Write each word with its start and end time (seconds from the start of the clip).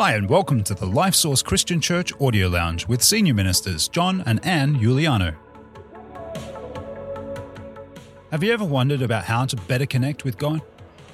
Hi, 0.00 0.12
and 0.14 0.30
welcome 0.30 0.62
to 0.62 0.74
the 0.76 0.86
Life 0.86 1.16
Source 1.16 1.42
Christian 1.42 1.80
Church 1.80 2.12
Audio 2.20 2.46
Lounge 2.46 2.86
with 2.86 3.02
Senior 3.02 3.34
Ministers 3.34 3.88
John 3.88 4.22
and 4.26 4.38
Anne 4.46 4.78
Giuliano. 4.78 5.34
Have 8.30 8.44
you 8.44 8.52
ever 8.52 8.64
wondered 8.64 9.02
about 9.02 9.24
how 9.24 9.44
to 9.46 9.56
better 9.56 9.86
connect 9.86 10.24
with 10.24 10.38
God? 10.38 10.62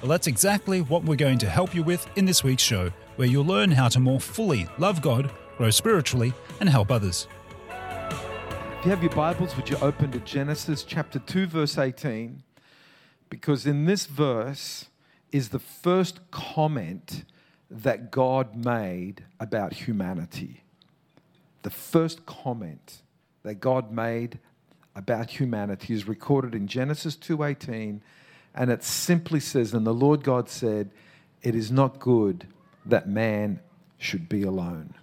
Well, 0.01 0.09
that's 0.09 0.27
exactly 0.27 0.81
what 0.81 1.03
we're 1.03 1.15
going 1.15 1.39
to 1.39 1.49
help 1.49 1.73
you 1.73 1.81
with 1.81 2.07
in 2.15 2.25
this 2.25 2.43
week's 2.43 2.61
show, 2.61 2.91
where 3.15 3.27
you'll 3.27 3.43
learn 3.43 3.71
how 3.71 3.87
to 3.87 3.99
more 3.99 4.19
fully 4.19 4.67
love 4.77 5.01
God, 5.01 5.31
grow 5.57 5.71
spiritually, 5.71 6.31
and 6.59 6.69
help 6.69 6.91
others. 6.91 7.27
If 7.71 8.85
you 8.85 8.91
have 8.91 9.01
your 9.01 9.13
Bibles, 9.13 9.55
would 9.55 9.67
you 9.67 9.77
open 9.77 10.11
to 10.11 10.19
Genesis 10.19 10.83
chapter 10.83 11.17
2, 11.17 11.47
verse 11.47 11.79
18? 11.79 12.43
Because 13.31 13.65
in 13.65 13.85
this 13.85 14.05
verse 14.05 14.89
is 15.31 15.49
the 15.49 15.57
first 15.57 16.19
comment 16.29 17.25
that 17.69 18.11
God 18.11 18.55
made 18.55 19.23
about 19.39 19.73
humanity. 19.73 20.63
The 21.63 21.69
first 21.69 22.25
comment 22.25 23.01
that 23.43 23.55
God 23.55 23.91
made 23.91 24.39
about 24.95 25.31
humanity 25.31 25.93
is 25.93 26.07
recorded 26.07 26.55
in 26.55 26.67
Genesis 26.67 27.15
2:18 27.15 28.01
and 28.53 28.71
it 28.71 28.83
simply 28.83 29.39
says 29.39 29.73
and 29.73 29.85
the 29.85 29.93
Lord 29.93 30.23
God 30.23 30.49
said 30.49 30.89
it 31.41 31.55
is 31.55 31.71
not 31.71 31.99
good 31.99 32.47
that 32.85 33.09
man 33.09 33.59
should 33.97 34.29
be 34.29 34.43
alone. 34.43 34.93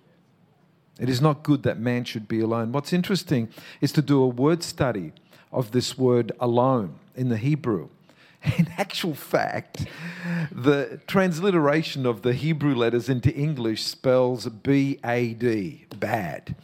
It 0.98 1.08
is 1.08 1.20
not 1.20 1.42
good 1.42 1.62
that 1.64 1.78
man 1.78 2.04
should 2.04 2.28
be 2.28 2.40
alone. 2.40 2.72
What's 2.72 2.92
interesting 2.92 3.48
is 3.80 3.92
to 3.92 4.02
do 4.02 4.22
a 4.22 4.26
word 4.26 4.62
study 4.62 5.12
of 5.50 5.72
this 5.72 5.98
word 5.98 6.32
alone 6.40 6.98
in 7.14 7.28
the 7.28 7.36
Hebrew. 7.36 7.88
In 8.58 8.68
actual 8.76 9.14
fact, 9.14 9.86
the 10.50 11.00
transliteration 11.06 12.06
of 12.06 12.22
the 12.22 12.32
Hebrew 12.32 12.74
letters 12.74 13.08
into 13.08 13.32
English 13.32 13.84
spells 13.84 14.46
B 14.46 14.98
A 15.04 15.34
D, 15.34 15.86
bad. 15.98 16.56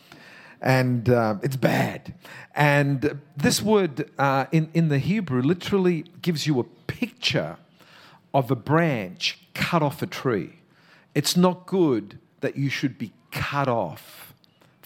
And 0.60 1.08
uh, 1.08 1.36
it's 1.42 1.56
bad. 1.56 2.14
And 2.54 3.20
this 3.36 3.62
word 3.62 4.10
uh, 4.18 4.46
in, 4.50 4.70
in 4.74 4.88
the 4.88 4.98
Hebrew 4.98 5.40
literally 5.40 6.04
gives 6.20 6.48
you 6.48 6.58
a 6.58 6.64
picture 6.64 7.58
of 8.34 8.50
a 8.50 8.56
branch 8.56 9.38
cut 9.54 9.82
off 9.82 10.02
a 10.02 10.06
tree. 10.06 10.58
It's 11.14 11.36
not 11.36 11.66
good 11.66 12.18
that 12.40 12.56
you 12.56 12.70
should 12.70 12.98
be 12.98 13.12
cut 13.30 13.68
off 13.68 14.27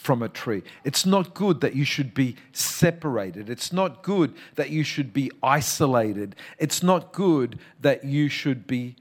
from 0.03 0.21
a 0.21 0.29
tree. 0.29 0.63
It's 0.83 1.07
not 1.07 1.33
good 1.33 1.61
that 1.61 1.77
you 1.77 1.85
should 1.85 2.13
be 2.13 2.35
separated. 2.53 3.49
It's 3.49 3.73
not 3.73 4.03
good 4.03 4.35
that 4.57 4.71
you 4.71 4.83
should 4.83 5.13
be 5.13 5.31
isolated. 5.45 6.35
It's 6.59 6.83
not 6.83 7.13
good 7.13 7.61
that 7.81 8.05
you 8.05 8.29
should 8.29 8.67
be 8.67 8.97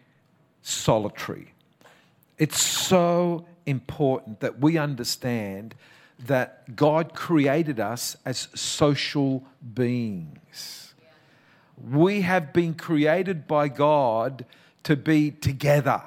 solitary. 0.61 1.53
It's 2.37 2.61
so 2.61 3.47
important 3.65 4.41
that 4.41 4.59
we 4.59 4.77
understand 4.77 5.73
that 6.27 6.75
God 6.75 7.15
created 7.15 7.79
us 7.79 8.15
as 8.23 8.47
social 8.53 9.43
beings. 9.73 10.93
We 11.83 12.21
have 12.21 12.53
been 12.53 12.75
created 12.75 13.47
by 13.47 13.69
God 13.69 14.45
to 14.83 14.95
be 14.95 15.31
together. 15.31 16.03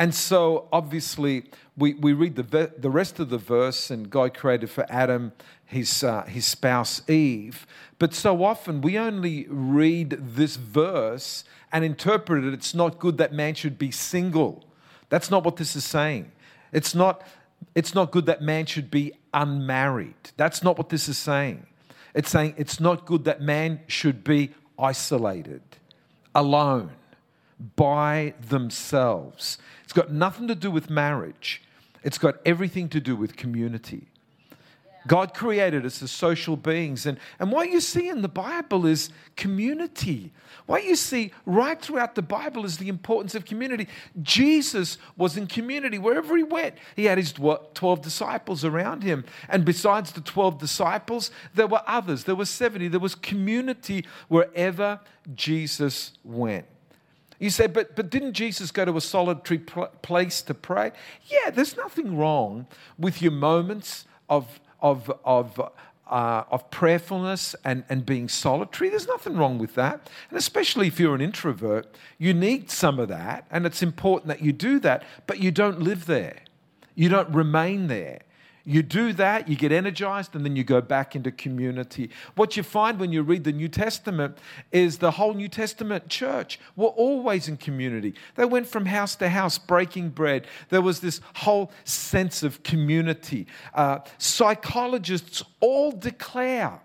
And 0.00 0.14
so, 0.14 0.66
obviously, 0.72 1.44
we, 1.76 1.92
we 1.92 2.14
read 2.14 2.34
the, 2.34 2.72
the 2.78 2.88
rest 2.88 3.20
of 3.20 3.28
the 3.28 3.36
verse, 3.36 3.90
and 3.90 4.08
God 4.08 4.32
created 4.32 4.70
for 4.70 4.86
Adam 4.88 5.32
his, 5.66 6.02
uh, 6.02 6.22
his 6.22 6.46
spouse 6.46 7.02
Eve. 7.06 7.66
But 7.98 8.14
so 8.14 8.42
often 8.42 8.80
we 8.80 8.96
only 8.96 9.46
read 9.50 10.16
this 10.18 10.56
verse 10.56 11.44
and 11.70 11.84
interpret 11.84 12.44
it. 12.44 12.54
It's 12.54 12.74
not 12.74 12.98
good 12.98 13.18
that 13.18 13.34
man 13.34 13.52
should 13.52 13.76
be 13.76 13.90
single. 13.90 14.64
That's 15.10 15.30
not 15.30 15.44
what 15.44 15.56
this 15.56 15.76
is 15.76 15.84
saying. 15.84 16.32
It's 16.72 16.94
not, 16.94 17.22
it's 17.74 17.94
not 17.94 18.10
good 18.10 18.24
that 18.24 18.40
man 18.40 18.64
should 18.64 18.90
be 18.90 19.12
unmarried. 19.34 20.30
That's 20.38 20.62
not 20.62 20.78
what 20.78 20.88
this 20.88 21.10
is 21.10 21.18
saying. 21.18 21.66
It's 22.14 22.30
saying 22.30 22.54
it's 22.56 22.80
not 22.80 23.04
good 23.04 23.24
that 23.24 23.42
man 23.42 23.80
should 23.86 24.24
be 24.24 24.54
isolated, 24.78 25.60
alone 26.34 26.92
by 27.76 28.34
themselves. 28.40 29.58
It's 29.84 29.92
got 29.92 30.10
nothing 30.10 30.48
to 30.48 30.54
do 30.54 30.70
with 30.70 30.90
marriage, 30.90 31.62
it's 32.02 32.18
got 32.18 32.36
everything 32.46 32.88
to 32.90 33.00
do 33.00 33.16
with 33.16 33.36
community. 33.36 34.06
God 35.06 35.32
created 35.32 35.86
us 35.86 36.02
as 36.02 36.10
social 36.10 36.56
beings. 36.56 37.06
And, 37.06 37.18
and 37.38 37.50
what 37.50 37.70
you 37.70 37.80
see 37.80 38.08
in 38.08 38.20
the 38.22 38.28
Bible 38.28 38.86
is 38.86 39.10
community. 39.34 40.30
What 40.66 40.84
you 40.84 40.94
see 40.94 41.32
right 41.46 41.80
throughout 41.80 42.14
the 42.14 42.22
Bible 42.22 42.64
is 42.64 42.76
the 42.76 42.88
importance 42.88 43.34
of 43.34 43.44
community. 43.44 43.88
Jesus 44.22 44.98
was 45.16 45.36
in 45.36 45.46
community 45.46 45.98
wherever 45.98 46.36
he 46.36 46.42
went. 46.42 46.74
He 46.96 47.06
had 47.06 47.16
his 47.16 47.32
12 47.32 48.02
disciples 48.02 48.64
around 48.64 49.02
him. 49.02 49.24
And 49.48 49.64
besides 49.64 50.12
the 50.12 50.20
12 50.20 50.58
disciples, 50.58 51.30
there 51.54 51.66
were 51.66 51.82
others. 51.86 52.24
There 52.24 52.34
were 52.34 52.44
70. 52.44 52.88
There 52.88 53.00
was 53.00 53.14
community 53.14 54.04
wherever 54.28 55.00
Jesus 55.34 56.12
went. 56.22 56.66
You 57.40 57.48
say, 57.48 57.66
but, 57.66 57.96
but 57.96 58.10
didn't 58.10 58.34
Jesus 58.34 58.70
go 58.70 58.84
to 58.84 58.96
a 58.96 59.00
solitary 59.00 59.58
pl- 59.58 59.88
place 60.02 60.42
to 60.42 60.54
pray? 60.54 60.92
Yeah, 61.26 61.50
there's 61.50 61.74
nothing 61.76 62.16
wrong 62.16 62.66
with 62.98 63.22
your 63.22 63.32
moments 63.32 64.04
of, 64.28 64.60
of, 64.80 65.10
of, 65.24 65.58
uh, 66.06 66.44
of 66.50 66.70
prayerfulness 66.70 67.56
and, 67.64 67.82
and 67.88 68.04
being 68.04 68.28
solitary. 68.28 68.90
There's 68.90 69.08
nothing 69.08 69.38
wrong 69.38 69.56
with 69.58 69.74
that. 69.76 70.10
And 70.28 70.38
especially 70.38 70.86
if 70.86 71.00
you're 71.00 71.14
an 71.14 71.22
introvert, 71.22 71.96
you 72.18 72.34
need 72.34 72.70
some 72.70 72.98
of 72.98 73.08
that. 73.08 73.46
And 73.50 73.64
it's 73.64 73.82
important 73.82 74.28
that 74.28 74.42
you 74.42 74.52
do 74.52 74.78
that, 74.80 75.02
but 75.26 75.38
you 75.38 75.50
don't 75.50 75.80
live 75.80 76.04
there, 76.04 76.40
you 76.94 77.08
don't 77.08 77.30
remain 77.30 77.86
there. 77.86 78.20
You 78.70 78.84
do 78.84 79.12
that, 79.14 79.48
you 79.48 79.56
get 79.56 79.72
energized, 79.72 80.36
and 80.36 80.44
then 80.44 80.54
you 80.54 80.62
go 80.62 80.80
back 80.80 81.16
into 81.16 81.32
community. 81.32 82.08
What 82.36 82.56
you 82.56 82.62
find 82.62 83.00
when 83.00 83.10
you 83.10 83.22
read 83.22 83.42
the 83.42 83.50
New 83.50 83.66
Testament 83.66 84.38
is 84.70 84.98
the 84.98 85.10
whole 85.10 85.34
New 85.34 85.48
Testament 85.48 86.08
church 86.08 86.60
were 86.76 86.86
always 86.86 87.48
in 87.48 87.56
community. 87.56 88.14
They 88.36 88.44
went 88.44 88.68
from 88.68 88.86
house 88.86 89.16
to 89.16 89.28
house 89.28 89.58
breaking 89.58 90.10
bread. 90.10 90.46
There 90.68 90.82
was 90.82 91.00
this 91.00 91.20
whole 91.34 91.72
sense 91.82 92.44
of 92.44 92.62
community. 92.62 93.48
Uh, 93.74 93.98
psychologists 94.18 95.42
all 95.58 95.90
declare 95.90 96.80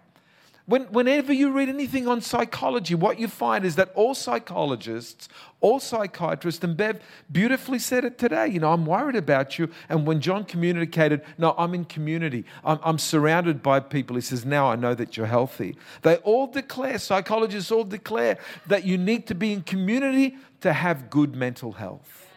when, 0.68 0.86
whenever 0.86 1.32
you 1.32 1.52
read 1.52 1.70
anything 1.70 2.08
on 2.08 2.22
psychology, 2.22 2.96
what 2.96 3.20
you 3.20 3.28
find 3.28 3.66
is 3.66 3.76
that 3.76 3.92
all 3.94 4.16
psychologists, 4.16 5.30
all 5.62 5.80
psychiatrists, 5.80 6.64
and 6.64 6.76
Bev 6.76 7.00
beautifully 7.32 7.78
said 7.78 8.04
it 8.04 8.18
today, 8.18 8.48
you 8.48 8.60
know, 8.60 8.74
I'm 8.74 8.86
worried 8.86 9.16
about 9.16 9.60
you. 9.60 9.70
And 9.90 10.08
when 10.08 10.22
John 10.22 10.44
communicated, 10.44 11.22
no, 11.38 11.54
I'm 11.56 11.76
in 11.76 11.86
community, 11.86 12.46
I'm, 12.64 12.80
I'm 12.84 12.98
surrounded 12.98 13.62
by 13.62 13.80
people, 13.80 14.16
he 14.16 14.24
says, 14.24 14.44
now 14.44 14.72
I 14.72 14.76
know 14.76 14.96
that 14.96 15.16
you're 15.16 15.28
healthy. 15.28 15.78
They 16.02 16.16
all 16.18 16.48
declare, 16.48 16.98
psychologists 16.98 17.72
all 17.72 17.84
declare 17.84 18.40
that 18.66 18.86
you 18.86 18.98
need 18.98 19.28
to 19.28 19.36
be 19.36 19.54
in 19.54 19.62
community 19.62 20.36
to 20.62 20.74
have 20.74 21.12
good 21.12 21.36
mental 21.36 21.74
health. 21.74 22.28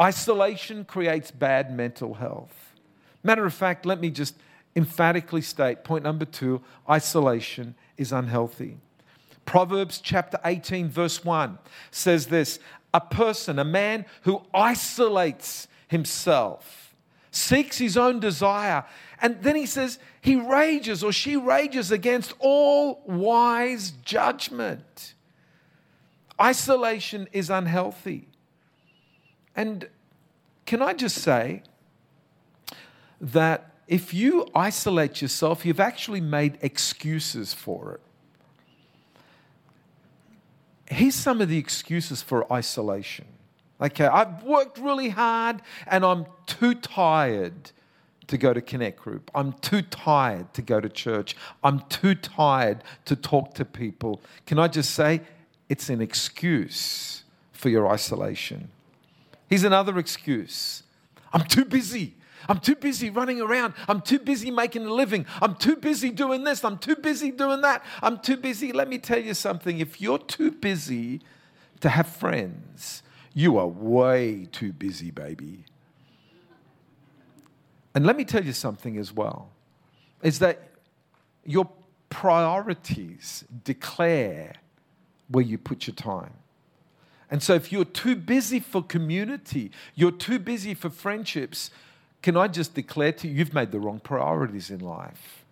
Isolation 0.00 0.86
creates 0.86 1.30
bad 1.30 1.76
mental 1.76 2.14
health. 2.14 2.72
Matter 3.22 3.44
of 3.44 3.52
fact, 3.52 3.84
let 3.84 4.00
me 4.00 4.08
just 4.08 4.34
emphatically 4.74 5.42
state 5.42 5.84
point 5.84 6.04
number 6.04 6.24
two 6.24 6.62
isolation 6.88 7.74
is 7.96 8.12
unhealthy. 8.12 8.78
Proverbs 9.44 10.00
chapter 10.00 10.38
18, 10.44 10.88
verse 10.88 11.24
1 11.24 11.58
says 11.90 12.26
this 12.26 12.58
A 12.94 13.00
person, 13.00 13.58
a 13.58 13.64
man 13.64 14.06
who 14.22 14.42
isolates 14.54 15.68
himself, 15.88 16.94
seeks 17.30 17.78
his 17.78 17.96
own 17.96 18.20
desire, 18.20 18.84
and 19.20 19.42
then 19.42 19.56
he 19.56 19.66
says 19.66 19.98
he 20.20 20.36
rages 20.36 21.02
or 21.02 21.12
she 21.12 21.36
rages 21.36 21.90
against 21.90 22.34
all 22.38 23.02
wise 23.06 23.90
judgment. 24.04 25.14
Isolation 26.40 27.28
is 27.32 27.50
unhealthy. 27.50 28.28
And 29.54 29.88
can 30.66 30.80
I 30.82 30.94
just 30.94 31.18
say 31.18 31.62
that 33.20 33.71
if 33.88 34.14
you 34.14 34.46
isolate 34.54 35.20
yourself, 35.20 35.66
you've 35.66 35.80
actually 35.80 36.20
made 36.20 36.58
excuses 36.62 37.52
for 37.52 37.94
it. 37.94 38.00
Here's 40.94 41.14
some 41.14 41.40
of 41.40 41.48
the 41.48 41.58
excuses 41.58 42.22
for 42.22 42.50
isolation. 42.52 43.26
Okay, 43.80 44.06
I've 44.06 44.42
worked 44.44 44.78
really 44.78 45.08
hard 45.08 45.62
and 45.86 46.04
I'm 46.04 46.26
too 46.46 46.74
tired 46.74 47.72
to 48.28 48.38
go 48.38 48.52
to 48.52 48.60
Connect 48.60 49.00
Group. 49.00 49.30
I'm 49.34 49.54
too 49.54 49.82
tired 49.82 50.54
to 50.54 50.62
go 50.62 50.80
to 50.80 50.88
church. 50.88 51.36
I'm 51.64 51.80
too 51.88 52.14
tired 52.14 52.84
to 53.06 53.16
talk 53.16 53.54
to 53.54 53.64
people. 53.64 54.20
Can 54.46 54.58
I 54.58 54.68
just 54.68 54.94
say, 54.94 55.22
it's 55.68 55.88
an 55.88 56.00
excuse 56.00 57.24
for 57.52 57.68
your 57.68 57.88
isolation. 57.88 58.70
Here's 59.48 59.64
another 59.64 59.98
excuse 59.98 60.82
I'm 61.32 61.44
too 61.44 61.64
busy. 61.64 62.14
I'm 62.48 62.58
too 62.58 62.74
busy 62.74 63.10
running 63.10 63.40
around. 63.40 63.74
I'm 63.88 64.00
too 64.00 64.18
busy 64.18 64.50
making 64.50 64.86
a 64.86 64.92
living. 64.92 65.26
I'm 65.40 65.54
too 65.54 65.76
busy 65.76 66.10
doing 66.10 66.44
this. 66.44 66.64
I'm 66.64 66.78
too 66.78 66.96
busy 66.96 67.30
doing 67.30 67.60
that. 67.62 67.84
I'm 68.02 68.18
too 68.18 68.36
busy. 68.36 68.72
Let 68.72 68.88
me 68.88 68.98
tell 68.98 69.20
you 69.20 69.34
something. 69.34 69.80
If 69.80 70.00
you're 70.00 70.18
too 70.18 70.50
busy 70.50 71.20
to 71.80 71.88
have 71.88 72.06
friends, 72.06 73.02
you 73.34 73.58
are 73.58 73.66
way 73.66 74.48
too 74.52 74.72
busy, 74.72 75.10
baby. 75.10 75.64
And 77.94 78.06
let 78.06 78.16
me 78.16 78.24
tell 78.24 78.44
you 78.44 78.52
something 78.52 78.96
as 78.96 79.12
well 79.12 79.50
is 80.22 80.38
that 80.38 80.70
your 81.44 81.68
priorities 82.08 83.44
declare 83.64 84.54
where 85.28 85.44
you 85.44 85.58
put 85.58 85.86
your 85.86 85.94
time. 85.94 86.34
And 87.30 87.42
so 87.42 87.54
if 87.54 87.72
you're 87.72 87.86
too 87.86 88.14
busy 88.14 88.60
for 88.60 88.82
community, 88.82 89.70
you're 89.94 90.12
too 90.12 90.38
busy 90.38 90.74
for 90.74 90.90
friendships, 90.90 91.70
can 92.22 92.36
I 92.36 92.48
just 92.48 92.74
declare 92.74 93.12
to 93.12 93.28
you, 93.28 93.34
you've 93.34 93.52
made 93.52 93.72
the 93.72 93.80
wrong 93.80 94.00
priorities 94.00 94.70
in 94.70 94.80
life. 94.80 95.44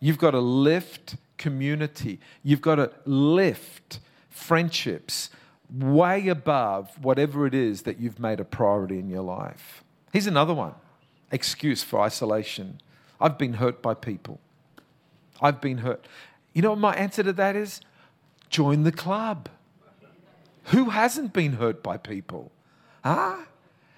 You've 0.00 0.18
got 0.18 0.32
to 0.32 0.40
lift 0.40 1.16
community, 1.36 2.18
you've 2.42 2.62
got 2.62 2.76
to 2.76 2.90
lift 3.04 4.00
friendships 4.30 5.30
way 5.70 6.28
above 6.28 7.02
whatever 7.02 7.46
it 7.46 7.54
is 7.54 7.82
that 7.82 7.98
you've 7.98 8.18
made 8.18 8.40
a 8.40 8.44
priority 8.44 8.98
in 8.98 9.08
your 9.08 9.22
life. 9.22 9.82
Here's 10.12 10.26
another 10.26 10.54
one 10.54 10.74
excuse 11.30 11.82
for 11.82 12.00
isolation. 12.00 12.80
I've 13.20 13.38
been 13.38 13.54
hurt 13.54 13.82
by 13.82 13.94
people. 13.94 14.40
I've 15.40 15.60
been 15.60 15.78
hurt. 15.78 16.06
You 16.52 16.62
know 16.62 16.70
what 16.70 16.78
my 16.78 16.94
answer 16.94 17.22
to 17.22 17.32
that 17.32 17.56
is? 17.56 17.80
Join 18.50 18.84
the 18.84 18.92
club. 18.92 19.48
Who 20.64 20.90
hasn't 20.90 21.32
been 21.32 21.54
hurt 21.54 21.82
by 21.82 21.96
people? 21.96 22.52
Huh? 23.02 23.36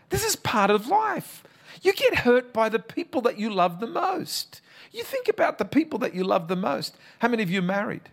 This 0.08 0.24
is 0.24 0.36
part 0.36 0.70
of 0.70 0.88
life. 0.88 1.44
You 1.82 1.92
get 1.92 2.16
hurt 2.16 2.52
by 2.52 2.68
the 2.68 2.78
people 2.78 3.20
that 3.22 3.38
you 3.38 3.50
love 3.50 3.80
the 3.80 3.86
most. 3.86 4.60
You 4.92 5.02
think 5.02 5.28
about 5.28 5.58
the 5.58 5.64
people 5.64 5.98
that 6.00 6.14
you 6.14 6.24
love 6.24 6.48
the 6.48 6.56
most. 6.56 6.96
How 7.18 7.28
many 7.28 7.42
of 7.42 7.50
you 7.50 7.62
married? 7.62 8.08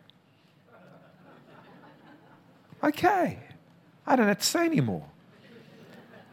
Okay. 2.84 3.40
I 4.06 4.16
don't 4.16 4.28
have 4.28 4.40
to 4.40 4.46
say 4.46 4.66
anymore. 4.66 5.06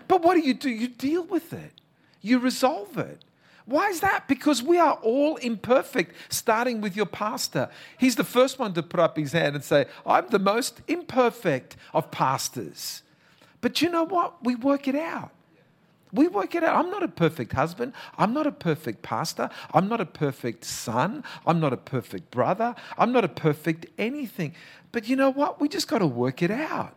But 0.09 0.23
what 0.23 0.35
do 0.35 0.41
you 0.41 0.55
do? 0.55 0.69
You 0.69 0.89
deal 0.89 1.23
with 1.23 1.53
it, 1.53 1.73
you 2.21 2.41
resolve 2.41 2.99
it. 2.99 3.25
Why 3.65 3.89
is 3.89 4.01
that? 4.01 4.27
Because 4.27 4.61
we 4.61 4.79
are 4.79 4.95
all 4.95 5.37
imperfect, 5.37 6.17
starting 6.29 6.81
with 6.81 6.97
your 6.97 7.07
pastor. 7.07 7.69
He's 7.99 8.17
the 8.17 8.25
first 8.25 8.59
one 8.59 8.73
to 8.75 8.83
put 8.83 8.99
up 8.99 9.17
his 9.17 9.31
hand 9.31 9.55
and 9.55 9.63
say, 9.63 9.87
I'm 10.05 10.27
the 10.29 10.41
most 10.41 10.81
imperfect 10.89 11.77
of 11.95 12.11
pastors. 12.11 13.03
But 13.61 13.81
you 13.81 13.89
know 13.89 14.03
what? 14.03 14.43
We 14.45 14.57
work 14.57 14.89
it 14.89 14.97
out. 14.97 15.31
We 16.13 16.29
work 16.29 16.55
it 16.55 16.63
out. 16.65 16.77
I'm 16.77 16.91
not 16.91 17.03
a 17.03 17.09
perfect 17.09 17.53
husband. 17.53 17.93
I'm 18.19 18.33
not 18.33 18.47
a 18.47 18.53
perfect 18.53 19.03
pastor. 19.03 19.51
I'm 19.73 19.89
not 19.89 20.01
a 20.01 20.07
perfect 20.07 20.65
son. 20.65 21.25
I'm 21.47 21.61
not 21.61 21.73
a 21.73 21.77
perfect 21.77 22.31
brother. 22.31 22.75
I'm 22.99 23.13
not 23.13 23.25
a 23.25 23.29
perfect 23.29 23.87
anything. 23.99 24.55
But 24.93 25.09
you 25.09 25.17
know 25.17 25.31
what? 25.31 25.61
We 25.61 25.69
just 25.69 25.89
got 25.89 25.99
to 25.99 26.07
work 26.07 26.43
it 26.43 26.51
out. 26.51 26.97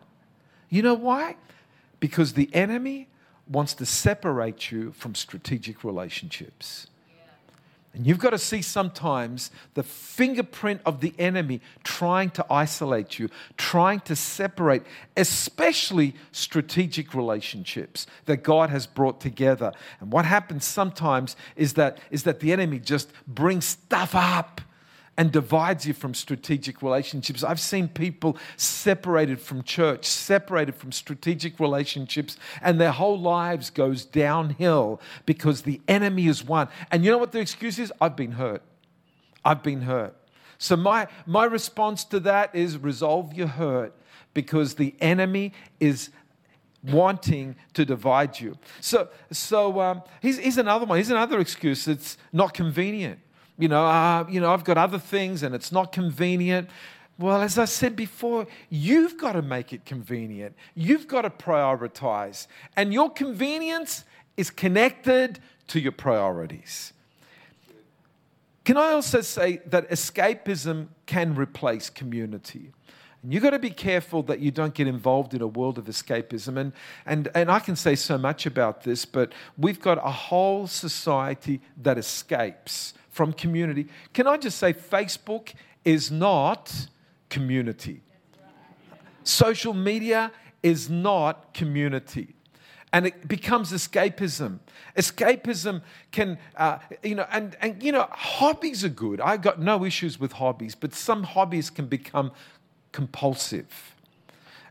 You 0.68 0.82
know 0.82 0.94
why? 0.94 1.36
Because 2.00 2.32
the 2.32 2.52
enemy 2.54 3.08
wants 3.46 3.74
to 3.74 3.86
separate 3.86 4.72
you 4.72 4.92
from 4.92 5.14
strategic 5.14 5.84
relationships. 5.84 6.88
And 7.94 8.06
you've 8.06 8.18
got 8.18 8.30
to 8.30 8.38
see 8.38 8.60
sometimes 8.60 9.52
the 9.74 9.84
fingerprint 9.84 10.80
of 10.84 11.00
the 11.00 11.14
enemy 11.16 11.60
trying 11.84 12.30
to 12.30 12.44
isolate 12.50 13.20
you, 13.20 13.28
trying 13.56 14.00
to 14.00 14.16
separate, 14.16 14.82
especially 15.16 16.14
strategic 16.32 17.14
relationships 17.14 18.06
that 18.26 18.38
God 18.38 18.70
has 18.70 18.86
brought 18.86 19.20
together. 19.20 19.72
And 20.00 20.10
what 20.10 20.24
happens 20.24 20.64
sometimes 20.64 21.36
is 21.54 21.74
that, 21.74 21.98
is 22.10 22.24
that 22.24 22.40
the 22.40 22.52
enemy 22.52 22.80
just 22.80 23.10
brings 23.28 23.64
stuff 23.64 24.14
up 24.14 24.60
and 25.16 25.30
divides 25.30 25.86
you 25.86 25.94
from 25.94 26.14
strategic 26.14 26.82
relationships. 26.82 27.44
I've 27.44 27.60
seen 27.60 27.88
people 27.88 28.36
separated 28.56 29.40
from 29.40 29.62
church, 29.62 30.06
separated 30.06 30.74
from 30.74 30.92
strategic 30.92 31.60
relationships, 31.60 32.36
and 32.60 32.80
their 32.80 32.92
whole 32.92 33.18
lives 33.18 33.70
goes 33.70 34.04
downhill 34.04 35.00
because 35.24 35.62
the 35.62 35.80
enemy 35.86 36.26
is 36.26 36.44
one. 36.44 36.68
And 36.90 37.04
you 37.04 37.10
know 37.10 37.18
what 37.18 37.32
the 37.32 37.40
excuse 37.40 37.78
is? 37.78 37.92
I've 38.00 38.16
been 38.16 38.32
hurt. 38.32 38.62
I've 39.44 39.62
been 39.62 39.82
hurt. 39.82 40.16
So 40.58 40.76
my, 40.76 41.08
my 41.26 41.44
response 41.44 42.04
to 42.06 42.20
that 42.20 42.54
is 42.54 42.78
resolve 42.78 43.34
your 43.34 43.48
hurt 43.48 43.94
because 44.32 44.74
the 44.74 44.94
enemy 45.00 45.52
is 45.78 46.10
wanting 46.82 47.56
to 47.74 47.84
divide 47.84 48.40
you. 48.40 48.58
So, 48.80 49.08
so 49.30 49.80
um, 49.80 50.02
here's, 50.20 50.38
here's 50.38 50.58
another 50.58 50.86
one. 50.86 50.98
Here's 50.98 51.10
another 51.10 51.38
excuse. 51.38 51.86
It's 51.86 52.18
not 52.32 52.52
convenient 52.52 53.20
you 53.58 53.68
know, 53.68 53.84
uh, 53.84 54.26
you 54.28 54.40
know, 54.40 54.52
I've 54.52 54.64
got 54.64 54.78
other 54.78 54.98
things 54.98 55.42
and 55.42 55.54
it's 55.54 55.70
not 55.70 55.92
convenient. 55.92 56.68
Well, 57.18 57.40
as 57.40 57.58
I 57.58 57.66
said 57.66 57.94
before, 57.94 58.46
you've 58.68 59.16
got 59.16 59.32
to 59.32 59.42
make 59.42 59.72
it 59.72 59.84
convenient. 59.84 60.56
You've 60.74 61.06
got 61.06 61.22
to 61.22 61.30
prioritize. 61.30 62.48
And 62.76 62.92
your 62.92 63.10
convenience 63.10 64.04
is 64.36 64.50
connected 64.50 65.38
to 65.68 65.78
your 65.78 65.92
priorities. 65.92 66.92
Can 68.64 68.76
I 68.76 68.92
also 68.92 69.20
say 69.20 69.60
that 69.66 69.88
escapism 69.90 70.88
can 71.06 71.34
replace 71.36 71.90
community? 71.90 72.72
And 73.22 73.32
you've 73.32 73.42
got 73.42 73.50
to 73.50 73.58
be 73.58 73.70
careful 73.70 74.22
that 74.24 74.40
you 74.40 74.50
don't 74.50 74.74
get 74.74 74.88
involved 74.88 75.34
in 75.34 75.40
a 75.40 75.46
world 75.46 75.78
of 75.78 75.84
escapism. 75.84 76.58
And, 76.58 76.72
and, 77.06 77.28
and 77.34 77.50
I 77.50 77.60
can 77.60 77.76
say 77.76 77.94
so 77.94 78.18
much 78.18 78.44
about 78.44 78.82
this, 78.82 79.04
but 79.04 79.32
we've 79.56 79.80
got 79.80 79.98
a 79.98 80.10
whole 80.10 80.66
society 80.66 81.60
that 81.82 81.96
escapes 81.96 82.94
from 83.14 83.32
community. 83.32 83.86
Can 84.12 84.26
I 84.26 84.36
just 84.36 84.58
say, 84.58 84.72
Facebook 84.72 85.54
is 85.84 86.10
not 86.10 86.88
community. 87.30 88.00
Social 89.22 89.72
media 89.72 90.32
is 90.64 90.90
not 90.90 91.54
community. 91.54 92.34
And 92.92 93.06
it 93.06 93.28
becomes 93.28 93.70
escapism. 93.72 94.58
Escapism 94.96 95.82
can, 96.10 96.38
uh, 96.56 96.78
you 97.04 97.14
know, 97.14 97.26
and, 97.30 97.56
and, 97.60 97.80
you 97.80 97.92
know, 97.92 98.08
hobbies 98.10 98.84
are 98.84 98.88
good. 98.88 99.20
I've 99.20 99.42
got 99.42 99.60
no 99.60 99.84
issues 99.84 100.18
with 100.18 100.32
hobbies, 100.32 100.74
but 100.74 100.92
some 100.92 101.22
hobbies 101.22 101.70
can 101.70 101.86
become 101.86 102.32
compulsive. 102.90 103.94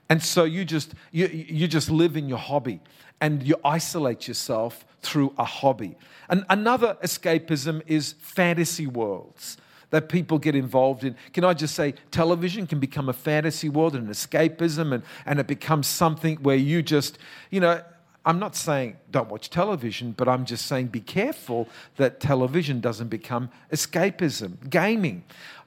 And 0.09 0.21
so 0.21 0.43
you 0.43 0.65
just, 0.65 0.93
you, 1.13 1.27
you 1.27 1.65
just 1.69 1.89
live 1.89 2.17
in 2.17 2.27
your 2.27 2.39
hobby 2.39 2.81
and 3.21 3.41
you 3.41 3.55
isolate 3.63 4.27
yourself 4.27 4.85
through 5.03 5.33
a 5.37 5.43
hobby. 5.43 5.95
And 6.29 6.45
another 6.49 6.97
escapism 7.03 7.81
is 7.85 8.13
fantasy 8.19 8.87
worlds 8.87 9.57
that 9.91 10.09
people 10.09 10.39
get 10.39 10.55
involved 10.55 11.03
in. 11.03 11.15
Can 11.33 11.43
I 11.43 11.53
just 11.53 11.75
say, 11.75 11.93
television 12.09 12.65
can 12.65 12.79
become 12.79 13.09
a 13.09 13.13
fantasy 13.13 13.69
world 13.69 13.95
and 13.95 14.07
an 14.07 14.13
escapism, 14.13 14.91
and, 14.91 15.03
and 15.27 15.39
it 15.39 15.45
becomes 15.45 15.85
something 15.85 16.37
where 16.37 16.55
you 16.55 16.81
just, 16.81 17.19
you 17.51 17.59
know, 17.59 17.79
I'm 18.25 18.39
not 18.39 18.55
saying 18.55 18.97
don't 19.11 19.29
watch 19.29 19.49
television, 19.49 20.13
but 20.13 20.27
I'm 20.27 20.45
just 20.45 20.65
saying 20.65 20.87
be 20.87 21.01
careful 21.01 21.67
that 21.97 22.19
television 22.19 22.79
doesn't 22.79 23.09
become 23.09 23.49
escapism. 23.71 24.69
Gaming. 24.69 25.25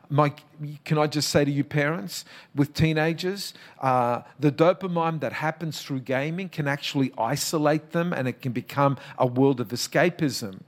My, 0.08 0.32
can 0.84 0.98
I 0.98 1.06
just 1.06 1.30
say 1.30 1.44
to 1.44 1.50
you, 1.50 1.64
parents, 1.64 2.24
with 2.54 2.74
teenagers, 2.74 3.54
uh, 3.80 4.22
the 4.38 4.52
dopamine 4.52 5.20
that 5.20 5.32
happens 5.32 5.82
through 5.82 6.00
gaming 6.00 6.48
can 6.48 6.68
actually 6.68 7.12
isolate 7.18 7.90
them 7.90 8.12
and 8.12 8.28
it 8.28 8.40
can 8.40 8.52
become 8.52 8.98
a 9.18 9.26
world 9.26 9.60
of 9.60 9.68
escapism. 9.68 10.60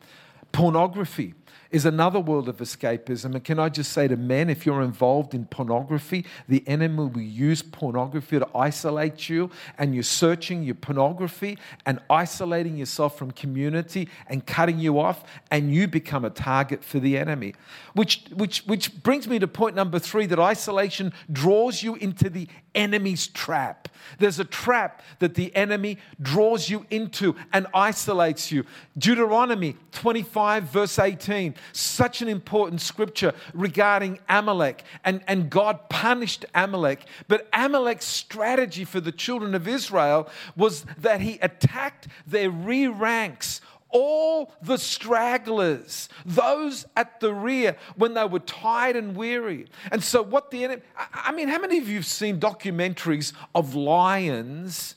Pornography 0.53 1.35
is 1.71 1.85
another 1.85 2.19
world 2.21 2.49
of 2.49 2.59
escapism. 2.59 3.35
And 3.35 3.45
can 3.45 3.59
I 3.59 3.69
just 3.69 3.93
say 3.93 4.09
to 4.09 4.17
men, 4.17 4.49
if 4.49 4.65
you're 4.65 4.83
involved 4.83 5.35
in 5.35 5.45
pornography, 5.47 6.25
the 6.49 6.67
enemy 6.67 7.07
will 7.07 7.21
use 7.21 7.63
pornography 7.63 8.39
to 8.39 8.49
isolate 8.55 9.29
you, 9.29 9.51
and 9.77 9.95
you're 9.95 10.03
searching 10.03 10.63
your 10.63 10.75
pornography 10.75 11.59
and 11.85 12.01
isolating 12.09 12.77
yourself 12.77 13.19
from 13.19 13.31
community 13.33 14.09
and 14.29 14.47
cutting 14.47 14.79
you 14.79 14.99
off, 14.99 15.25
and 15.51 15.75
you 15.75 15.87
become 15.87 16.25
a 16.25 16.31
target 16.31 16.83
for 16.83 16.99
the 17.01 17.19
enemy. 17.19 17.55
Which, 17.93 18.25
which, 18.35 18.61
which 18.67 19.03
brings 19.03 19.29
me 19.29 19.39
to 19.39 19.49
point 19.49 19.77
number 19.77 19.99
three 19.99 20.27
that 20.27 20.39
isolation 20.39 21.13
draws 21.31 21.83
you 21.83 21.97
into 21.97 22.31
the 22.31 22.49
enemy's 22.79 23.27
trap. 23.27 23.89
There's 24.19 24.39
a 24.39 24.45
trap 24.45 25.03
that 25.19 25.35
the 25.35 25.55
enemy 25.55 25.99
draws 26.23 26.71
you 26.71 26.87
into 26.91 27.37
and 27.53 27.67
isolates 27.75 28.51
you. 28.51 28.65
Deuteronomy 28.97 29.77
25, 29.93 30.65
verse 30.65 30.99
18 30.99 31.55
such 31.73 32.23
an 32.23 32.29
important 32.29 32.81
scripture 32.81 33.35
regarding 33.53 34.21
Amalek. 34.29 34.85
And, 35.05 35.23
and 35.27 35.51
God 35.51 35.89
punished 35.91 36.47
Amalek. 36.55 37.05
But 37.27 37.49
Amalek's 37.53 38.07
strategy 38.07 38.85
for 38.85 39.01
the 39.01 39.13
children 39.13 39.55
of 39.55 39.69
Israel 39.69 40.29
was 40.57 40.85
that 40.99 41.21
he 41.21 41.39
attacked 41.43 42.09
their 42.27 42.51
rear 42.51 42.93
ranks 42.93 43.61
all 43.91 44.53
the 44.63 44.77
stragglers, 44.77 46.09
those 46.25 46.87
at 46.97 47.21
the 47.21 47.33
rear 47.33 47.77
when 47.97 48.15
they 48.15 48.25
were 48.25 48.41
tired 48.41 48.97
and 48.97 49.17
weary. 49.17 49.67
And 49.91 50.03
so, 50.03 50.23
what 50.23 50.51
the 50.51 50.65
enemy, 50.65 50.83
I 51.13 51.33
mean, 51.33 51.49
how 51.49 51.59
many 51.59 51.79
of 51.79 51.89
you 51.89 51.97
have 51.97 52.07
seen 52.07 52.39
documentaries 52.39 53.33
of 53.55 53.75
lions 53.75 54.95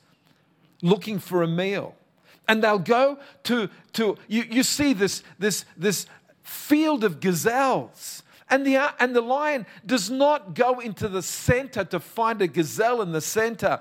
looking 0.82 1.20
for 1.20 1.44
a 1.44 1.48
meal? 1.48 1.96
And 2.48 2.64
they'll 2.64 2.80
go 2.80 3.20
to, 3.44 3.70
to 3.94 4.18
you, 4.28 4.44
you 4.50 4.64
see 4.64 4.94
this, 4.94 5.24
this, 5.40 5.64
this 5.78 6.06
field 6.44 7.04
of 7.04 7.20
gazelles. 7.20 8.24
And 8.52 8.68
the, 8.68 8.94
and 9.02 9.16
the 9.16 9.22
lion 9.22 9.66
does 9.86 10.10
not 10.10 10.54
go 10.54 10.82
into 10.82 11.08
the 11.08 11.22
center 11.22 11.86
to 11.86 12.02
find 12.02 12.42
a 12.42 12.48
gazelle 12.48 13.02
in 13.02 13.14
the 13.14 13.22
center. 13.22 13.80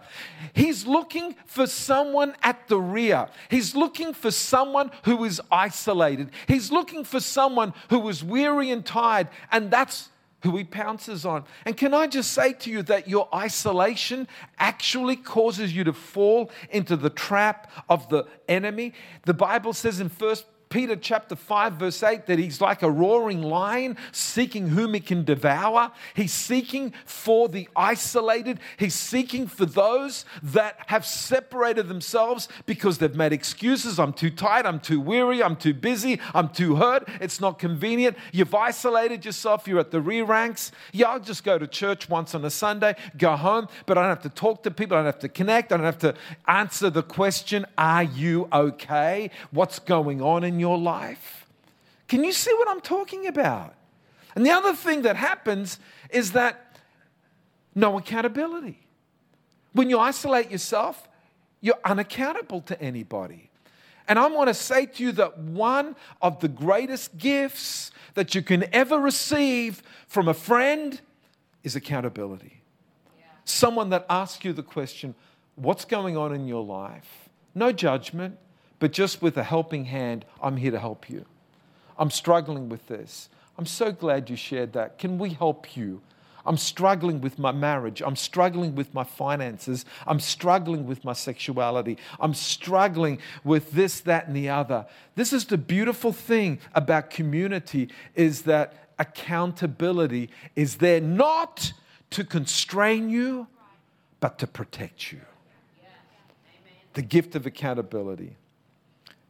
He's 0.53 0.87
looking 0.87 1.35
for 1.45 1.67
someone 1.67 2.37
at 2.41 2.69
the 2.69 2.81
rear. 2.81 3.29
He's 3.51 3.75
looking 3.75 4.15
for 4.15 4.31
someone 4.31 4.93
who 5.05 5.25
is 5.25 5.43
isolated. 5.51 6.31
He's 6.47 6.71
looking 6.71 7.03
for 7.03 7.19
someone 7.19 7.75
who 7.91 8.09
is 8.09 8.23
weary 8.23 8.71
and 8.71 8.87
tired. 8.87 9.27
And 9.51 9.73
that's 9.73 10.09
who 10.45 10.57
he 10.57 10.65
pounces 10.65 11.27
on. 11.27 11.45
And 11.65 11.77
can 11.77 11.93
I 11.93 12.07
just 12.07 12.33
say 12.33 12.53
to 12.53 12.71
you 12.71 12.83
that 12.85 13.09
your 13.09 13.29
isolation 13.35 14.29
actually 14.59 15.17
causes 15.17 15.75
you 15.75 15.85
to 15.85 15.93
fall 15.93 16.51
into 16.71 16.97
the 16.97 17.11
trap 17.11 17.71
of 17.89 18.09
the 18.09 18.25
enemy? 18.49 18.95
The 19.27 19.35
Bible 19.35 19.73
says 19.73 20.01
in 20.01 20.09
First 20.09 20.47
Peter 20.71 20.95
chapter 20.95 21.35
5, 21.35 21.73
verse 21.73 22.01
8, 22.01 22.27
that 22.27 22.39
he's 22.39 22.61
like 22.61 22.83
a 22.83 22.91
roaring 22.91 23.43
lion 23.43 23.97
seeking 24.13 24.69
whom 24.69 24.95
he 24.95 25.01
can 25.01 25.25
devour. 25.25 25.91
He's 26.15 26.33
seeking 26.33 26.95
for 27.05 27.49
the 27.49 27.69
isolated. 27.75 28.61
He's 28.77 28.95
seeking 28.95 29.49
for 29.49 29.67
those 29.67 30.25
that 30.45 30.77
have 30.87 31.05
separated 31.05 31.89
themselves 31.89 32.49
because 32.67 32.99
they've 32.99 33.17
made 33.17 33.33
excuses. 33.33 33.99
I'm 33.99 34.13
too 34.13 34.31
tired. 34.31 34.65
I'm 34.65 34.79
too 34.79 35.01
weary. 35.01 35.43
I'm 35.43 35.57
too 35.57 35.75
busy. 35.75 36.21
I'm 36.35 36.49
too 36.49 36.77
hurt. 36.77 37.09
It's 37.21 37.41
not 37.41 37.59
convenient. 37.59 38.17
You've 38.31 38.55
isolated 38.55 39.25
yourself. 39.25 39.67
You're 39.67 39.81
at 39.81 39.91
the 39.91 40.01
rear 40.01 40.25
ranks. 40.25 40.71
Yeah, 40.93 41.09
I'll 41.09 41.19
just 41.19 41.43
go 41.43 41.59
to 41.59 41.67
church 41.67 42.09
once 42.09 42.33
on 42.33 42.45
a 42.45 42.51
Sunday, 42.51 42.95
go 43.19 43.35
home, 43.35 43.67
but 43.87 43.99
I 43.99 44.03
don't 44.03 44.11
have 44.11 44.23
to 44.23 44.29
talk 44.29 44.63
to 44.63 44.71
people. 44.71 44.97
I 44.97 45.01
don't 45.01 45.07
have 45.07 45.19
to 45.19 45.29
connect. 45.29 45.73
I 45.73 45.79
don't 45.79 45.85
have 45.87 45.99
to 45.99 46.15
answer 46.47 46.91
the 46.91 47.03
question, 47.03 47.67
Are 47.77 48.05
you 48.05 48.47
okay? 48.53 49.33
What's 49.51 49.81
going 49.81 50.23
on 50.23 50.45
in 50.45 50.60
your 50.61 50.79
life. 50.79 51.47
Can 52.07 52.23
you 52.23 52.33
see 52.33 52.53
what 52.55 52.69
I'm 52.69 52.81
talking 52.81 53.27
about? 53.27 53.75
And 54.35 54.47
the 54.47 54.51
other 54.51 54.75
thing 54.75 55.03
that 55.03 55.17
happens 55.17 55.79
is 56.11 56.33
that 56.33 56.77
no 57.75 57.99
accountability. 57.99 58.79
When 59.73 59.91
you 59.91 59.99
isolate 59.99 60.51
yourself, 60.51 61.09
you're 61.61 61.79
unaccountable 61.85 62.61
to 62.63 62.81
anybody. 62.81 63.51
And 64.09 64.19
I 64.19 64.27
want 64.27 64.49
to 64.49 64.55
say 64.55 64.87
to 64.87 65.03
you 65.03 65.13
that 65.13 65.39
one 65.39 65.95
of 66.21 66.41
the 66.41 66.49
greatest 66.49 67.17
gifts 67.17 67.93
that 68.15 68.35
you 68.35 68.43
can 68.43 68.65
ever 68.75 68.99
receive 68.99 69.83
from 70.09 70.27
a 70.27 70.35
friend 70.35 71.01
is 71.63 71.77
accountability. 71.77 72.63
Yeah. 73.17 73.25
Someone 73.45 73.91
that 73.91 74.07
asks 74.09 74.45
you 74.45 74.53
the 74.53 74.63
question, 74.63 75.15
What's 75.55 75.85
going 75.85 76.17
on 76.17 76.35
in 76.35 76.49
your 76.49 76.65
life? 76.65 77.29
No 77.55 77.71
judgment, 77.71 78.39
but 78.81 78.93
just 78.93 79.23
with 79.23 79.37
a 79.37 79.45
helping 79.45 79.85
hand, 79.85 80.25
I'm 80.43 80.57
here 80.57 80.73
to 80.73 80.81
help 80.81 81.09
you. 81.09 81.25
I'm 81.97 82.11
struggling 82.11 82.69
with 82.69 82.89
this. 82.89 83.29
I'm 83.57 83.67
so 83.67 83.93
glad 83.93 84.31
you 84.31 84.37
shared 84.37 84.73
that. 84.73 84.99
Can 84.99 85.19
we 85.19 85.31
help 85.31 85.77
you? 85.77 86.01
I'm 86.47 86.57
struggling 86.57 87.21
with 87.21 87.39
my 87.39 87.53
marriage. 87.53 88.01
I'm 88.01 88.17
struggling 88.17 88.75
with 88.75 88.95
my 88.95 89.05
finances. 89.05 89.85
I'm 90.07 90.19
struggling 90.19 90.87
with 90.87 91.05
my 91.05 91.13
sexuality. 91.13 91.99
I'm 92.19 92.33
struggling 92.33 93.19
with 93.45 93.73
this, 93.73 94.01
that, 94.01 94.27
and 94.27 94.35
the 94.35 94.49
other. 94.49 94.87
This 95.15 95.35
is 95.35 95.45
the 95.45 95.59
beautiful 95.59 96.13
thing 96.13 96.59
about 96.75 97.11
community 97.11 97.91
is 98.15 98.43
that 98.43 98.89
accountability 98.99 100.31
is 100.57 100.77
there 100.77 101.01
not 101.01 101.75
to 102.11 102.25
constrain 102.25 103.11
you, 103.11 103.47
but 104.21 104.39
to 104.39 104.47
protect 104.47 105.13
you. 105.13 105.21
The 106.95 107.03
gift 107.03 107.37
of 107.37 107.47
accountability. 107.47 108.37